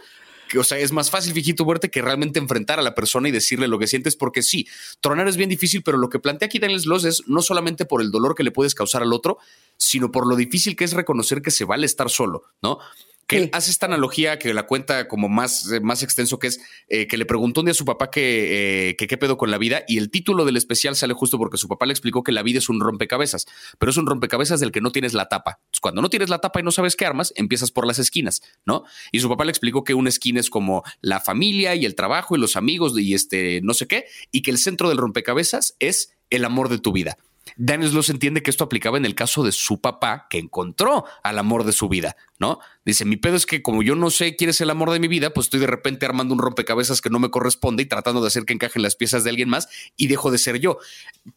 o 0.59 0.65
sea, 0.65 0.79
es 0.79 0.93
más 0.93 1.11
fácil 1.11 1.33
fingir 1.33 1.57
tu 1.57 1.65
muerte 1.65 1.91
que 1.91 2.03
realmente 2.03 2.39
enfrentar 2.39 2.79
a 2.79 2.83
la 2.83 2.95
persona 2.95 3.29
y 3.29 3.33
decirle 3.33 3.69
lo 3.69 3.79
que 3.79 3.87
sientes, 3.87 4.17
porque 4.17 4.43
sí, 4.43 4.67
tronar 5.01 5.27
es 5.29 5.37
bien 5.37 5.49
difícil, 5.49 5.83
pero 5.83 5.97
lo 5.97 6.11
que 6.11 6.19
plantea 6.19 6.47
aquí 6.47 6.59
Daniel 6.59 6.81
Sloss 6.81 7.05
es 7.05 7.23
no 7.27 7.41
solamente 7.41 7.87
por 7.87 8.03
el 8.03 8.11
dolor 8.11 8.35
que 8.35 8.43
le 8.43 8.51
puedes 8.51 8.75
causar 8.75 9.03
al 9.03 9.13
otro, 9.13 9.39
sino 9.79 10.13
por 10.13 10.27
lo 10.27 10.37
difícil 10.37 10.77
que 10.77 10.85
es 10.85 10.93
reconocer 10.93 11.41
que 11.41 11.51
se 11.51 11.65
vale 11.65 11.87
estar 11.87 12.11
solo, 12.11 12.43
¿no? 12.61 12.79
Que 13.27 13.51
hace 13.53 13.71
esta 13.71 13.87
analogía 13.87 14.39
que 14.39 14.53
la 14.55 14.65
cuenta 14.65 15.09
como 15.09 15.29
más, 15.29 15.71
eh, 15.71 15.81
más 15.81 16.03
extenso, 16.03 16.39
que 16.39 16.49
es 16.49 16.61
eh, 16.89 17.07
que 17.07 17.17
le 17.17 17.27
preguntó 17.27 17.61
un 17.61 17.67
día 17.67 17.73
a 17.73 17.75
su 17.75 17.85
papá 17.85 18.11
que, 18.11 18.97
qué 18.99 19.19
pedo 19.19 19.37
con 19.37 19.51
la 19.51 19.59
vida 19.59 19.85
y 19.89 19.99
el 19.99 20.11
título 20.11 20.45
del 20.45 20.57
especial 20.57 20.97
sale 20.97 21.15
justo 21.15 21.39
porque 21.39 21.57
su 21.57 21.69
papá 21.69 21.87
le 21.87 21.93
explicó 21.93 22.23
que 22.23 22.33
la 22.33 22.43
vida 22.43 22.59
es 22.59 22.69
un 22.69 22.81
rompecabezas, 22.81 23.47
pero 23.79 23.91
es 23.91 23.97
un 23.97 24.07
rompecabezas 24.07 24.61
del 24.61 24.73
que 24.73 24.81
no 24.81 24.93
tienes 24.93 25.15
la 25.15 25.29
tapa. 25.29 25.61
Cuando 25.81 26.03
no 26.03 26.11
tienes 26.11 26.29
la 26.29 26.39
tapa 26.39 26.61
y 26.61 26.63
no 26.63 26.71
sabes 26.71 26.97
qué 26.97 27.07
armas, 27.07 27.33
empiezas 27.37 27.71
por 27.71 27.87
las 27.87 27.99
esquinas, 27.99 28.43
¿no? 28.65 28.85
Y 29.13 29.21
su 29.21 29.29
papá 29.29 29.45
le 29.45 29.51
explicó 29.51 29.85
que 29.85 29.95
una 29.95 30.09
esquina 30.09 30.41
es 30.41 30.51
como 30.51 30.83
la 31.01 31.21
familia 31.21 31.75
y 31.75 31.85
el 31.85 31.95
trabajo 31.95 32.37
y 32.37 32.41
los 32.41 32.57
amigos 32.57 32.99
y 32.99 33.15
este 33.15 33.61
no 33.63 33.75
sé 33.75 33.87
qué, 33.87 34.07
y 34.31 34.43
que 34.43 34.51
el 34.51 34.59
centro 34.59 34.89
del 34.89 34.99
rompecabezas 34.99 35.77
es 35.79 36.15
el 36.31 36.45
amor 36.45 36.69
de 36.69 36.79
tu 36.79 36.93
vida. 36.93 37.17
Daniel 37.57 37.91
Sloss 37.91 38.11
entiende 38.11 38.43
que 38.43 38.51
esto 38.51 38.65
aplicaba 38.65 38.97
en 38.97 39.05
el 39.05 39.15
caso 39.15 39.43
de 39.43 39.53
su 39.53 39.81
papá, 39.81 40.27
que 40.29 40.39
encontró 40.39 41.05
al 41.23 41.39
amor 41.39 41.65
de 41.65 41.73
su 41.73 41.89
vida, 41.89 42.17
¿no? 42.39 42.59
Dice, 42.85 43.05
mi 43.05 43.17
pedo 43.17 43.37
es 43.37 43.47
que 43.47 43.63
como 43.63 43.83
yo 43.83 43.95
no 43.95 44.11
sé 44.11 44.37
quién 44.37 44.51
es 44.51 44.61
el 44.61 44.71
amor 44.71 44.91
de 44.91 45.01
mi 45.01 45.09
vida, 45.09 45.33
pues 45.33 45.47
estoy 45.47 45.61
de 45.61 45.67
repente 45.67 46.05
armando 46.05 46.35
un 46.35 46.41
rompecabezas 46.41 47.01
que 47.01 47.09
no 47.09 47.19
me 47.19 47.31
corresponde 47.31 47.83
y 47.83 47.87
tratando 47.87 48.21
de 48.21 48.27
hacer 48.27 48.45
que 48.45 48.53
encajen 48.53 48.83
las 48.83 48.95
piezas 48.95 49.25
de 49.25 49.31
alguien 49.31 49.49
más 49.49 49.69
y 49.97 50.07
dejo 50.09 50.31
de 50.31 50.39
ser 50.39 50.59
yo. 50.59 50.79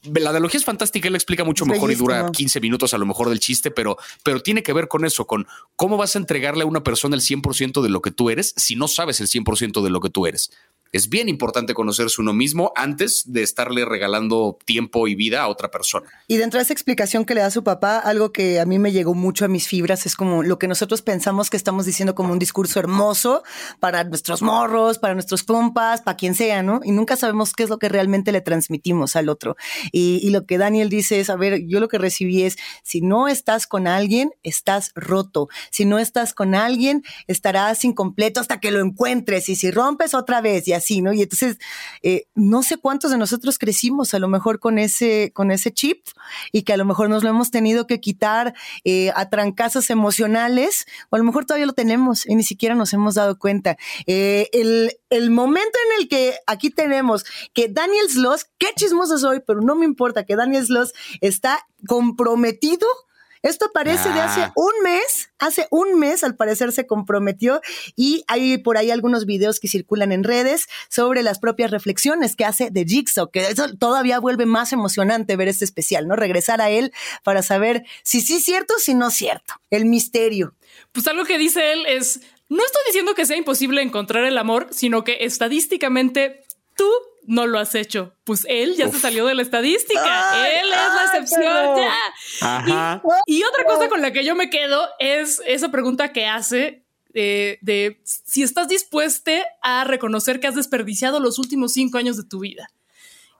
La 0.03 0.31
analogía 0.31 0.57
es 0.57 0.65
fantástica, 0.65 1.07
él 1.07 1.15
explica 1.15 1.45
mucho 1.45 1.65
mejor 1.65 1.91
y 1.91 1.95
dura 1.95 2.31
15 2.31 2.59
minutos 2.59 2.93
a 2.93 2.97
lo 2.97 3.05
mejor 3.05 3.29
del 3.29 3.39
chiste, 3.39 3.71
pero, 3.71 3.97
pero 4.23 4.41
tiene 4.41 4.61
que 4.63 4.73
ver 4.73 4.87
con 4.87 5.05
eso, 5.05 5.25
con 5.25 5.47
cómo 5.75 5.95
vas 5.95 6.15
a 6.15 6.19
entregarle 6.19 6.63
a 6.63 6.67
una 6.67 6.83
persona 6.83 7.15
el 7.15 7.21
100% 7.21 7.81
de 7.81 7.89
lo 7.89 8.01
que 8.01 8.11
tú 8.11 8.29
eres 8.29 8.53
si 8.57 8.75
no 8.75 8.87
sabes 8.87 9.21
el 9.21 9.27
100% 9.27 9.81
de 9.81 9.89
lo 9.89 10.01
que 10.01 10.09
tú 10.09 10.27
eres 10.27 10.51
es 10.91 11.09
bien 11.09 11.29
importante 11.29 11.73
conocerse 11.73 12.21
uno 12.21 12.33
mismo 12.33 12.71
antes 12.75 13.23
de 13.31 13.43
estarle 13.43 13.85
regalando 13.85 14.57
tiempo 14.65 15.07
y 15.07 15.15
vida 15.15 15.41
a 15.41 15.47
otra 15.47 15.69
persona. 15.69 16.07
Y 16.27 16.37
dentro 16.37 16.59
de 16.59 16.63
esa 16.63 16.73
explicación 16.73 17.25
que 17.25 17.35
le 17.35 17.41
da 17.41 17.51
su 17.51 17.63
papá, 17.63 17.99
algo 17.99 18.31
que 18.31 18.59
a 18.59 18.65
mí 18.65 18.79
me 18.79 18.91
llegó 18.91 19.13
mucho 19.13 19.45
a 19.45 19.47
mis 19.47 19.67
fibras 19.67 20.05
es 20.05 20.15
como 20.15 20.43
lo 20.43 20.59
que 20.59 20.67
nosotros 20.67 21.01
pensamos 21.01 21.36
que 21.49 21.57
estamos 21.57 21.85
diciendo 21.85 22.15
como 22.15 22.33
un 22.33 22.39
discurso 22.39 22.79
hermoso 22.79 23.43
para 23.79 24.03
nuestros 24.03 24.41
morros, 24.41 24.99
para 24.99 25.13
nuestros 25.13 25.43
compas, 25.43 26.01
para 26.01 26.17
quien 26.17 26.35
sea, 26.35 26.63
¿no? 26.63 26.81
Y 26.83 26.91
nunca 26.91 27.15
sabemos 27.15 27.53
qué 27.53 27.63
es 27.63 27.69
lo 27.69 27.77
que 27.77 27.89
realmente 27.89 28.31
le 28.31 28.41
transmitimos 28.41 29.15
al 29.15 29.29
otro. 29.29 29.55
Y, 29.91 30.19
y 30.21 30.31
lo 30.31 30.45
que 30.45 30.57
Daniel 30.57 30.89
dice 30.89 31.19
es, 31.19 31.29
a 31.29 31.35
ver, 31.35 31.61
yo 31.67 31.79
lo 31.79 31.87
que 31.87 31.97
recibí 31.97 32.43
es, 32.43 32.57
si 32.83 33.01
no 33.01 33.27
estás 33.27 33.67
con 33.67 33.87
alguien, 33.87 34.31
estás 34.43 34.91
roto. 34.95 35.47
Si 35.71 35.85
no 35.85 35.99
estás 35.99 36.33
con 36.33 36.55
alguien, 36.55 37.03
estarás 37.27 37.83
incompleto 37.85 38.39
hasta 38.39 38.59
que 38.59 38.71
lo 38.71 38.79
encuentres. 38.79 39.49
Y 39.49 39.55
si 39.55 39.71
rompes 39.71 40.13
otra 40.13 40.41
vez, 40.41 40.67
y 40.67 40.73
así, 40.73 41.01
¿no? 41.01 41.13
Y 41.13 41.21
entonces, 41.21 41.57
eh, 42.01 42.25
no 42.35 42.63
sé 42.63 42.77
cuántos 42.77 43.11
de 43.11 43.17
nosotros 43.17 43.57
crecimos 43.57 44.13
a 44.13 44.19
lo 44.19 44.27
mejor 44.27 44.59
con 44.59 44.79
ese, 44.79 45.31
con 45.33 45.51
ese 45.51 45.71
chip 45.71 46.05
y 46.51 46.63
que 46.63 46.73
a 46.73 46.77
lo 46.77 46.85
mejor 46.85 47.09
nos 47.09 47.23
lo 47.23 47.29
hemos 47.29 47.51
tenido 47.51 47.87
que 47.87 47.99
quitar 47.99 48.53
eh, 48.83 49.11
a 49.15 49.29
trancazos 49.29 49.89
emocionales, 49.89 50.85
o 51.09 51.15
a 51.15 51.19
lo 51.19 51.25
mejor 51.27 51.45
todavía 51.45 51.67
lo 51.67 51.73
tenemos 51.73 52.25
y 52.25 52.35
ni 52.35 52.43
siquiera 52.43 52.73
nos 52.73 52.91
hemos 52.93 53.15
dado 53.15 53.37
cuenta. 53.37 53.77
Eh, 54.07 54.49
el, 54.53 54.97
el 55.09 55.29
momento 55.29 55.77
en 55.85 56.01
el 56.01 56.09
que 56.09 56.35
aquí 56.47 56.69
tenemos 56.71 57.25
que 57.53 57.67
Daniel 57.67 58.09
Sloss, 58.09 58.47
qué 58.57 58.67
chismoso 58.75 59.17
soy, 59.19 59.41
pero 59.45 59.61
no 59.61 59.75
me 59.75 59.85
importa 59.85 60.25
que 60.25 60.35
Daniel 60.35 60.65
Sloss 60.65 60.93
está 61.21 61.59
comprometido 61.87 62.87
esto 63.41 63.69
parece 63.73 64.09
de 64.09 64.19
hace 64.19 64.41
ah. 64.41 64.53
un 64.55 64.71
mes, 64.83 65.29
hace 65.39 65.67
un 65.71 65.99
mes 65.99 66.23
al 66.23 66.35
parecer 66.35 66.71
se 66.71 66.87
comprometió 66.87 67.61
y 67.95 68.23
hay 68.27 68.57
por 68.57 68.77
ahí 68.77 68.91
algunos 68.91 69.25
videos 69.25 69.59
que 69.59 69.67
circulan 69.67 70.11
en 70.11 70.23
redes 70.23 70.67
sobre 70.89 71.23
las 71.23 71.39
propias 71.39 71.71
reflexiones 71.71 72.35
que 72.35 72.45
hace 72.45 72.69
de 72.69 72.85
Jigsaw, 72.85 73.29
que 73.31 73.47
eso 73.47 73.75
todavía 73.77 74.19
vuelve 74.19 74.45
más 74.45 74.73
emocionante 74.73 75.35
ver 75.35 75.47
este 75.47 75.65
especial, 75.65 76.07
¿no? 76.07 76.15
Regresar 76.15 76.61
a 76.61 76.69
él 76.69 76.93
para 77.23 77.43
saber 77.43 77.83
si 78.03 78.21
sí 78.21 78.37
es 78.37 78.43
cierto, 78.43 78.73
si 78.79 78.93
no 78.93 79.09
es 79.09 79.13
cierto, 79.13 79.55
el 79.69 79.85
misterio. 79.85 80.53
Pues 80.91 81.07
algo 81.07 81.25
que 81.25 81.37
dice 81.37 81.73
él 81.73 81.85
es, 81.87 82.21
no 82.49 82.63
estoy 82.63 82.81
diciendo 82.87 83.13
que 83.15 83.25
sea 83.25 83.37
imposible 83.37 83.81
encontrar 83.81 84.23
el 84.23 84.37
amor, 84.37 84.67
sino 84.71 85.03
que 85.03 85.17
estadísticamente 85.21 86.43
tú 86.75 86.89
no 87.27 87.45
lo 87.45 87.59
has 87.59 87.75
hecho. 87.75 88.13
Pues 88.23 88.45
él 88.49 88.75
ya 88.75 88.89
se 88.89 88.99
salió 88.99 89.25
de 89.27 89.35
la 89.35 89.41
estadística. 89.43 90.47
él 90.49 90.65
es 90.65 90.71
la 90.71 91.03
excepción 91.05 91.77
ya. 92.41 93.01
Y, 93.27 93.43
otra 93.43 93.63
cosa 93.65 93.89
con 93.89 94.01
la 94.01 94.11
que 94.11 94.23
yo 94.25 94.33
me 94.33 94.49
quedo 94.49 94.87
es 94.97 95.41
esa 95.45 95.69
pregunta 95.69 96.13
que 96.13 96.25
hace 96.25 96.83
de, 97.13 97.99
si 98.03 98.43
estás 98.43 98.67
dispuesta 98.67 99.31
a 99.61 99.83
reconocer 99.83 100.39
que 100.39 100.47
has 100.47 100.55
desperdiciado 100.55 101.19
los 101.19 101.37
últimos 101.37 101.73
cinco 101.73 101.97
años 101.97 102.15
de 102.15 102.23
tu 102.23 102.39
vida 102.39 102.69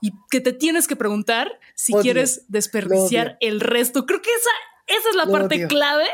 y 0.01 0.11
que 0.29 0.41
te 0.41 0.53
tienes 0.53 0.87
que 0.87 0.95
preguntar 0.95 1.59
si 1.75 1.93
quieres 1.93 2.43
desperdiciar 2.49 3.37
el 3.39 3.61
resto. 3.61 4.05
Creo 4.05 4.21
que 4.21 4.29
esa, 4.29 4.99
esa 4.99 5.09
es 5.09 5.15
la 5.15 5.27
parte 5.27 5.67
clave 5.67 6.07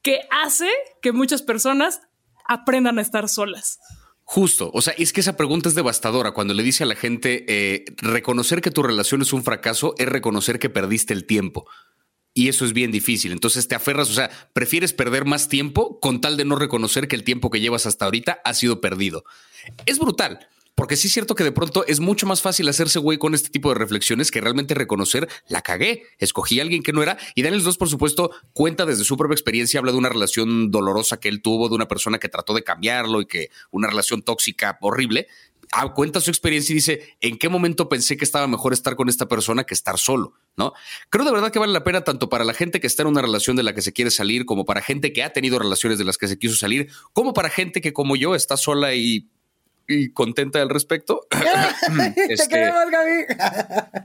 que 0.00 0.20
hace 0.30 0.68
que 1.02 1.12
muchas 1.12 1.42
personas 1.42 2.00
aprendan 2.46 2.98
a 2.98 3.02
estar 3.02 3.28
solas. 3.28 3.78
Justo, 4.32 4.70
o 4.72 4.80
sea, 4.80 4.94
es 4.96 5.12
que 5.12 5.20
esa 5.20 5.36
pregunta 5.36 5.68
es 5.68 5.74
devastadora 5.74 6.30
cuando 6.30 6.54
le 6.54 6.62
dice 6.62 6.84
a 6.84 6.86
la 6.86 6.94
gente, 6.94 7.44
eh, 7.48 7.84
reconocer 7.98 8.62
que 8.62 8.70
tu 8.70 8.82
relación 8.82 9.20
es 9.20 9.34
un 9.34 9.44
fracaso 9.44 9.94
es 9.98 10.08
reconocer 10.08 10.58
que 10.58 10.70
perdiste 10.70 11.12
el 11.12 11.26
tiempo. 11.26 11.66
Y 12.32 12.48
eso 12.48 12.64
es 12.64 12.72
bien 12.72 12.90
difícil. 12.90 13.30
Entonces 13.30 13.68
te 13.68 13.74
aferras, 13.74 14.08
o 14.08 14.14
sea, 14.14 14.30
prefieres 14.54 14.94
perder 14.94 15.26
más 15.26 15.50
tiempo 15.50 16.00
con 16.00 16.22
tal 16.22 16.38
de 16.38 16.46
no 16.46 16.56
reconocer 16.56 17.08
que 17.08 17.16
el 17.16 17.24
tiempo 17.24 17.50
que 17.50 17.60
llevas 17.60 17.84
hasta 17.84 18.06
ahorita 18.06 18.40
ha 18.42 18.54
sido 18.54 18.80
perdido. 18.80 19.22
Es 19.84 19.98
brutal. 19.98 20.48
Porque 20.74 20.96
sí 20.96 21.08
es 21.08 21.12
cierto 21.12 21.34
que 21.34 21.44
de 21.44 21.52
pronto 21.52 21.84
es 21.86 22.00
mucho 22.00 22.26
más 22.26 22.40
fácil 22.40 22.68
hacerse 22.68 22.98
güey 22.98 23.18
con 23.18 23.34
este 23.34 23.50
tipo 23.50 23.68
de 23.68 23.74
reflexiones 23.74 24.30
que 24.30 24.40
realmente 24.40 24.74
reconocer 24.74 25.28
la 25.48 25.60
cagué, 25.60 26.04
escogí 26.18 26.60
a 26.60 26.62
alguien 26.62 26.82
que 26.82 26.92
no 26.92 27.02
era. 27.02 27.18
Y 27.34 27.42
Daniel 27.42 27.62
2, 27.62 27.76
por 27.76 27.88
supuesto, 27.88 28.30
cuenta 28.54 28.86
desde 28.86 29.04
su 29.04 29.16
propia 29.16 29.34
experiencia, 29.34 29.80
habla 29.80 29.92
de 29.92 29.98
una 29.98 30.08
relación 30.08 30.70
dolorosa 30.70 31.20
que 31.20 31.28
él 31.28 31.42
tuvo, 31.42 31.68
de 31.68 31.74
una 31.74 31.88
persona 31.88 32.18
que 32.18 32.30
trató 32.30 32.54
de 32.54 32.64
cambiarlo 32.64 33.20
y 33.20 33.26
que 33.26 33.50
una 33.70 33.88
relación 33.88 34.22
tóxica 34.22 34.78
horrible. 34.80 35.28
Ah, 35.74 35.92
cuenta 35.92 36.20
su 36.20 36.30
experiencia 36.30 36.72
y 36.72 36.76
dice, 36.76 37.16
¿en 37.20 37.38
qué 37.38 37.48
momento 37.48 37.88
pensé 37.88 38.16
que 38.16 38.24
estaba 38.24 38.46
mejor 38.46 38.72
estar 38.72 38.96
con 38.96 39.08
esta 39.08 39.26
persona 39.26 39.64
que 39.64 39.74
estar 39.74 39.98
solo? 39.98 40.34
¿No? 40.56 40.72
Creo 41.08 41.24
de 41.24 41.32
verdad 41.32 41.50
que 41.50 41.58
vale 41.58 41.72
la 41.72 41.84
pena 41.84 42.02
tanto 42.02 42.28
para 42.28 42.44
la 42.44 42.52
gente 42.52 42.80
que 42.80 42.86
está 42.86 43.02
en 43.02 43.08
una 43.08 43.22
relación 43.22 43.56
de 43.56 43.62
la 43.62 43.74
que 43.74 43.80
se 43.80 43.92
quiere 43.92 44.10
salir, 44.10 44.44
como 44.44 44.64
para 44.64 44.82
gente 44.82 45.12
que 45.12 45.22
ha 45.22 45.32
tenido 45.32 45.58
relaciones 45.58 45.98
de 45.98 46.04
las 46.04 46.18
que 46.18 46.28
se 46.28 46.38
quiso 46.38 46.56
salir, 46.56 46.90
como 47.12 47.32
para 47.32 47.48
gente 47.48 47.80
que 47.80 47.92
como 47.92 48.16
yo 48.16 48.34
está 48.34 48.56
sola 48.56 48.94
y 48.94 49.30
y 49.92 50.12
contenta 50.12 50.60
al 50.60 50.68
respecto. 50.68 51.26
este, 52.28 52.36
Te 52.36 52.48
queremos, 52.48 52.90
Gaby. 52.90 53.12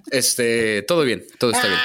Este, 0.12 0.84
todo 0.84 1.04
bien, 1.04 1.26
todo 1.38 1.52
está 1.52 1.68
bien. 1.68 1.80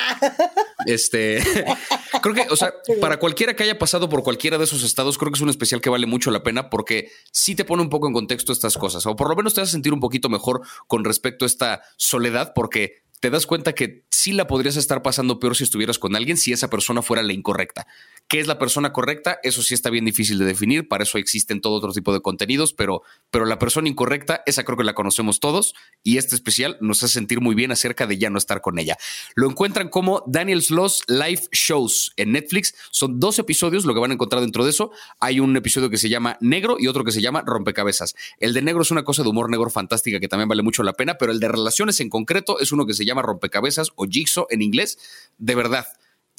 Este, 0.87 1.43
creo 2.23 2.35
que, 2.35 2.47
o 2.51 2.57
sea, 2.57 2.73
para 3.01 3.19
cualquiera 3.19 3.55
que 3.55 3.65
haya 3.65 3.79
pasado 3.79 4.09
por 4.09 4.23
cualquiera 4.23 4.59
de 4.59 4.65
esos 4.65 4.83
estados, 4.83 5.19
creo 5.19 5.33
que 5.33 5.39
es 5.39 5.43
un 5.43 5.49
especial 5.49 5.81
que 5.81 5.91
vale 5.91 6.07
mucho 6.07 6.31
la 6.31 6.43
pena 6.43 6.71
porque 6.71 7.11
sí 7.33 7.55
te 7.55 7.65
pone 7.65 7.83
un 7.83 7.91
poco 7.91 8.07
en 8.07 8.15
contexto 8.15 8.53
estas 8.53 8.77
cosas, 8.77 9.07
o 9.07 9.17
por 9.17 9.29
lo 9.29 9.37
menos 9.37 9.55
te 9.55 9.61
vas 9.61 9.71
a 9.71 9.73
sentir 9.73 9.93
un 9.93 10.01
poquito 10.01 10.29
mejor 10.29 10.63
con 10.87 11.05
respecto 11.05 11.45
a 11.45 11.47
esta 11.47 11.83
soledad, 11.97 12.53
porque 12.55 13.03
te 13.21 13.31
das 13.31 13.47
cuenta 13.47 13.73
que 13.73 14.05
sí 14.11 14.33
la 14.33 14.49
podrías 14.49 14.77
estar 14.77 15.03
pasando 15.03 15.39
peor 15.39 15.57
si 15.57 15.65
estuvieras 15.65 15.99
con 15.99 16.17
alguien 16.17 16.37
si 16.37 16.53
esa 16.53 16.69
persona 16.69 17.03
fuera 17.03 17.23
la 17.23 17.33
incorrecta. 17.33 17.87
¿Qué 18.29 18.41
es 18.41 18.47
la 18.47 18.59
persona 18.59 18.93
correcta? 18.93 19.39
Eso 19.43 19.63
sí 19.63 19.75
está 19.75 19.91
bien 19.91 20.05
difícil 20.05 20.39
de 20.39 20.45
definir, 20.45 20.89
para 20.89 21.05
eso 21.05 21.19
existen 21.19 21.61
todo 21.61 21.75
otro 21.75 21.93
tipo 21.93 22.13
de 22.13 22.21
contenidos, 22.21 22.73
pero, 22.73 23.03
pero 23.31 23.45
la 23.45 23.59
persona 23.59 23.89
incorrecta, 23.89 24.43
esa 24.47 24.65
creo 24.65 24.79
que 24.79 24.85
la 24.85 24.95
conocemos 24.95 25.39
todos 25.39 25.75
y 26.03 26.17
este 26.17 26.35
especial 26.35 26.79
nos 26.81 27.03
hace 27.03 27.15
sentir 27.15 27.41
muy 27.41 27.55
bien 27.55 27.73
acerca 27.73 28.07
de 28.07 28.19
ya 28.19 28.31
no 28.31 28.39
estar 28.39 28.61
con 28.61 28.79
ella. 28.79 28.97
Lo 29.35 29.51
encuentran 29.51 29.89
como 29.89 30.23
Daniel's 30.27 30.71
Lost 30.71 31.09
Live 31.09 31.43
Shows 31.53 32.15
en 32.17 32.33
Netflix. 32.33 32.75
Son 32.91 33.21
dos 33.21 33.39
episodios, 33.39 33.85
lo 33.85 33.95
que 33.95 34.01
van 34.01 34.13
a 34.13 34.15
encontrar 34.15 34.41
dentro 34.41 34.65
de 34.65 34.71
eso. 34.71 34.93
Hay 35.21 35.41
un 35.41 35.55
episodio 35.57 35.91
que 35.91 35.99
se 35.99 36.09
llama 36.09 36.39
Negro 36.41 36.77
y 36.79 36.87
otro 36.87 37.05
que 37.05 37.13
se 37.13 37.21
llama 37.21 37.43
Rompecabezas. 37.45 38.15
El 38.39 38.55
de 38.55 38.63
Negro 38.63 38.83
es 38.83 38.91
una 38.91 39.05
cosa 39.05 39.23
de 39.23 39.29
humor 39.29 39.51
negro 39.51 39.69
fantástica 39.71 40.21
que 40.21 40.29
también 40.29 40.49
vale 40.49 40.63
mucho 40.63 40.83
la 40.83 40.95
pena, 40.95 41.19
pero 41.19 41.33
el 41.33 41.41
de 41.41 41.49
relaciones 41.49 42.01
en 42.01 42.09
concreto 42.09 42.61
es 42.61 42.73
uno 42.73 42.87
que 42.87 42.95
se 42.95 43.05
llama 43.05 43.23
rompecabezas 43.23 43.91
o 43.97 44.07
jigsaw 44.07 44.47
en 44.51 44.63
inglés. 44.63 44.99
De 45.39 45.55
verdad, 45.55 45.87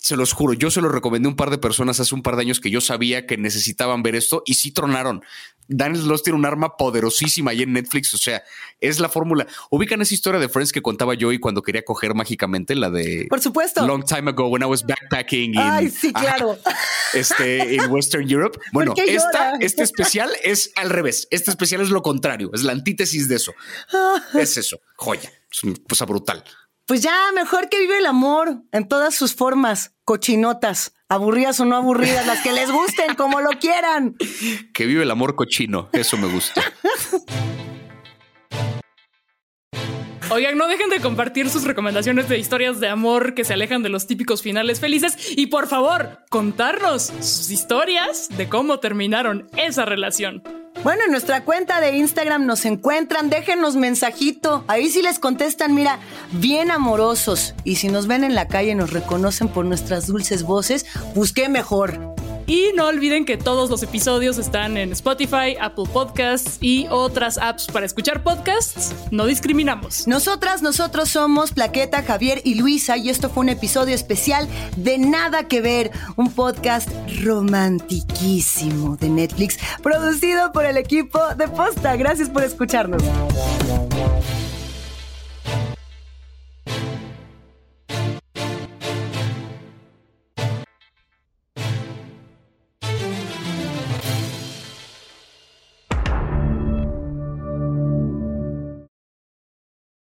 se 0.04 0.18
los 0.18 0.34
juro, 0.34 0.52
yo 0.52 0.70
se 0.70 0.82
lo 0.82 0.90
recomendé 0.90 1.28
a 1.28 1.30
un 1.30 1.38
par 1.38 1.50
de 1.50 1.58
personas 1.58 1.98
hace 2.02 2.14
un 2.14 2.24
par 2.24 2.36
de 2.36 2.42
años 2.42 2.60
que 2.60 2.70
yo 2.70 2.82
sabía 2.82 3.26
que 3.26 3.38
necesitaban 3.38 4.04
ver 4.04 4.16
esto 4.16 4.44
y 4.46 4.56
sí 4.56 4.72
tronaron. 4.72 5.24
Daniel 5.70 6.04
Sloss 6.04 6.24
tiene 6.24 6.38
un 6.38 6.46
arma 6.46 6.76
poderosísima 6.76 7.52
ahí 7.52 7.62
en 7.62 7.72
Netflix, 7.72 8.14
o 8.14 8.18
sea, 8.18 8.44
es 8.82 9.00
la 9.00 9.08
fórmula. 9.08 9.48
Ubican 9.70 10.02
esa 10.02 10.14
historia 10.14 10.42
de 10.42 10.50
Friends 10.50 10.74
que 10.74 10.82
contaba 10.82 11.14
yo 11.14 11.32
y 11.32 11.40
cuando 11.40 11.62
quería 11.62 11.86
coger 11.86 12.16
mágicamente, 12.16 12.76
la 12.76 12.90
de... 12.90 13.28
Por 13.30 13.40
supuesto. 13.40 13.88
Long 13.88 14.04
time 14.04 14.30
ago 14.30 14.50
when 14.50 14.62
I 14.62 14.66
was 14.66 14.86
backpacking. 14.86 15.58
Ay, 15.58 15.90
sí, 15.90 16.12
claro. 16.12 16.60
este, 17.14 17.76
en 17.76 17.90
Western 17.90 18.30
Europe. 18.30 18.60
Bueno, 18.74 18.94
esta, 18.98 19.54
este 19.62 19.84
especial 19.84 20.30
es 20.44 20.74
al 20.76 20.90
revés. 20.90 21.30
Este 21.32 21.50
especial 21.50 21.80
es 21.80 21.92
lo 21.92 22.02
contrario, 22.02 22.52
es 22.54 22.64
la 22.64 22.74
antítesis 22.74 23.30
de 23.30 23.38
eso. 23.38 23.54
es 24.34 24.58
eso, 24.58 24.82
joya, 24.98 25.32
es 25.50 25.64
una 25.64 25.76
cosa 25.88 26.04
brutal. 26.04 26.44
Pues 26.86 27.02
ya, 27.02 27.32
mejor 27.34 27.70
que 27.70 27.80
vive 27.80 27.98
el 27.98 28.06
amor 28.06 28.62
en 28.74 28.90
todas 28.90 29.16
sus 29.16 29.36
formas, 29.36 29.96
cochinotas, 30.04 30.94
aburridas 31.08 31.58
o 31.62 31.66
no 31.66 31.78
aburridas, 31.78 32.28
las 32.28 32.42
que 32.42 32.52
les 32.52 32.70
gusten, 32.70 33.16
como 33.18 33.40
lo 33.40 33.52
quieran. 33.52 34.16
Que 34.74 34.86
vive 34.86 35.04
el 35.04 35.12
amor 35.12 35.36
cochino, 35.36 35.90
eso 35.94 36.18
me 36.18 36.28
gusta. 36.28 36.62
Oigan, 40.30 40.58
no 40.58 40.68
dejen 40.68 40.90
de 40.90 41.00
compartir 41.00 41.50
sus 41.50 41.64
recomendaciones 41.64 42.28
de 42.28 42.38
historias 42.38 42.82
de 42.82 42.90
amor 42.90 43.34
que 43.34 43.46
se 43.46 43.54
alejan 43.54 43.84
de 43.84 43.90
los 43.90 44.08
típicos 44.08 44.42
finales 44.42 44.80
felices 44.82 45.16
y 45.38 45.48
por 45.48 45.68
favor, 45.68 46.20
contarnos 46.30 47.14
sus 47.20 47.50
historias 47.50 48.28
de 48.36 48.50
cómo 48.50 48.80
terminaron 48.80 49.48
esa 49.56 49.86
relación. 49.86 50.63
Bueno, 50.84 51.04
en 51.06 51.12
nuestra 51.12 51.46
cuenta 51.46 51.80
de 51.80 51.96
Instagram 51.96 52.46
nos 52.46 52.66
encuentran, 52.66 53.30
déjenos 53.30 53.78
mensajito. 53.78 54.66
Ahí 54.68 54.90
sí 54.90 55.02
les 55.02 55.18
contestan, 55.18 55.74
mira, 55.74 56.00
bien 56.34 56.72
amorosos. 56.72 57.56
Y 57.64 57.76
si 57.76 57.88
nos 57.88 58.06
ven 58.08 58.26
en 58.26 58.36
la 58.36 58.50
calle 58.50 58.72
y 58.72 58.76
nos 58.76 58.92
reconocen 58.92 59.48
por 59.48 59.64
nuestras 59.64 60.08
dulces 60.08 60.44
voces, 60.44 60.86
busqué 61.16 61.48
mejor. 61.48 62.14
Y 62.46 62.72
no 62.76 62.88
olviden 62.88 63.26
que 63.26 63.38
todos 63.38 63.70
los 63.70 63.84
episodios 63.84 64.38
están 64.38 64.78
en 64.78 64.92
Spotify, 64.92 65.56
Apple 65.60 65.86
Podcasts 65.92 66.58
y 66.62 66.88
otras 66.90 67.38
apps 67.38 67.68
para 67.68 67.86
escuchar 67.86 68.24
podcasts. 68.24 68.94
No 69.12 69.26
discriminamos. 69.26 70.08
Nosotras, 70.08 70.62
nosotros 70.62 71.10
somos 71.10 71.52
Plaqueta, 71.52 72.04
Javier 72.04 72.42
y 72.44 72.56
Luisa 72.56 72.98
y 72.98 73.10
esto 73.10 73.30
fue 73.30 73.42
un 73.42 73.50
episodio 73.50 73.96
especial 73.96 74.48
de 74.76 74.98
Nada 74.98 75.48
que 75.48 75.62
Ver, 75.62 75.92
un 76.16 76.32
podcast 76.32 76.90
romantiquísimo 77.24 78.98
de 78.98 79.10
Netflix, 79.10 79.58
producido 79.82 80.52
por 80.52 80.66
el 80.66 80.78
equipo 80.78 81.20
de 81.36 81.48
Posta. 81.48 81.96
Gracias 81.96 82.30
por 82.30 82.44
escucharnos. 82.44 83.04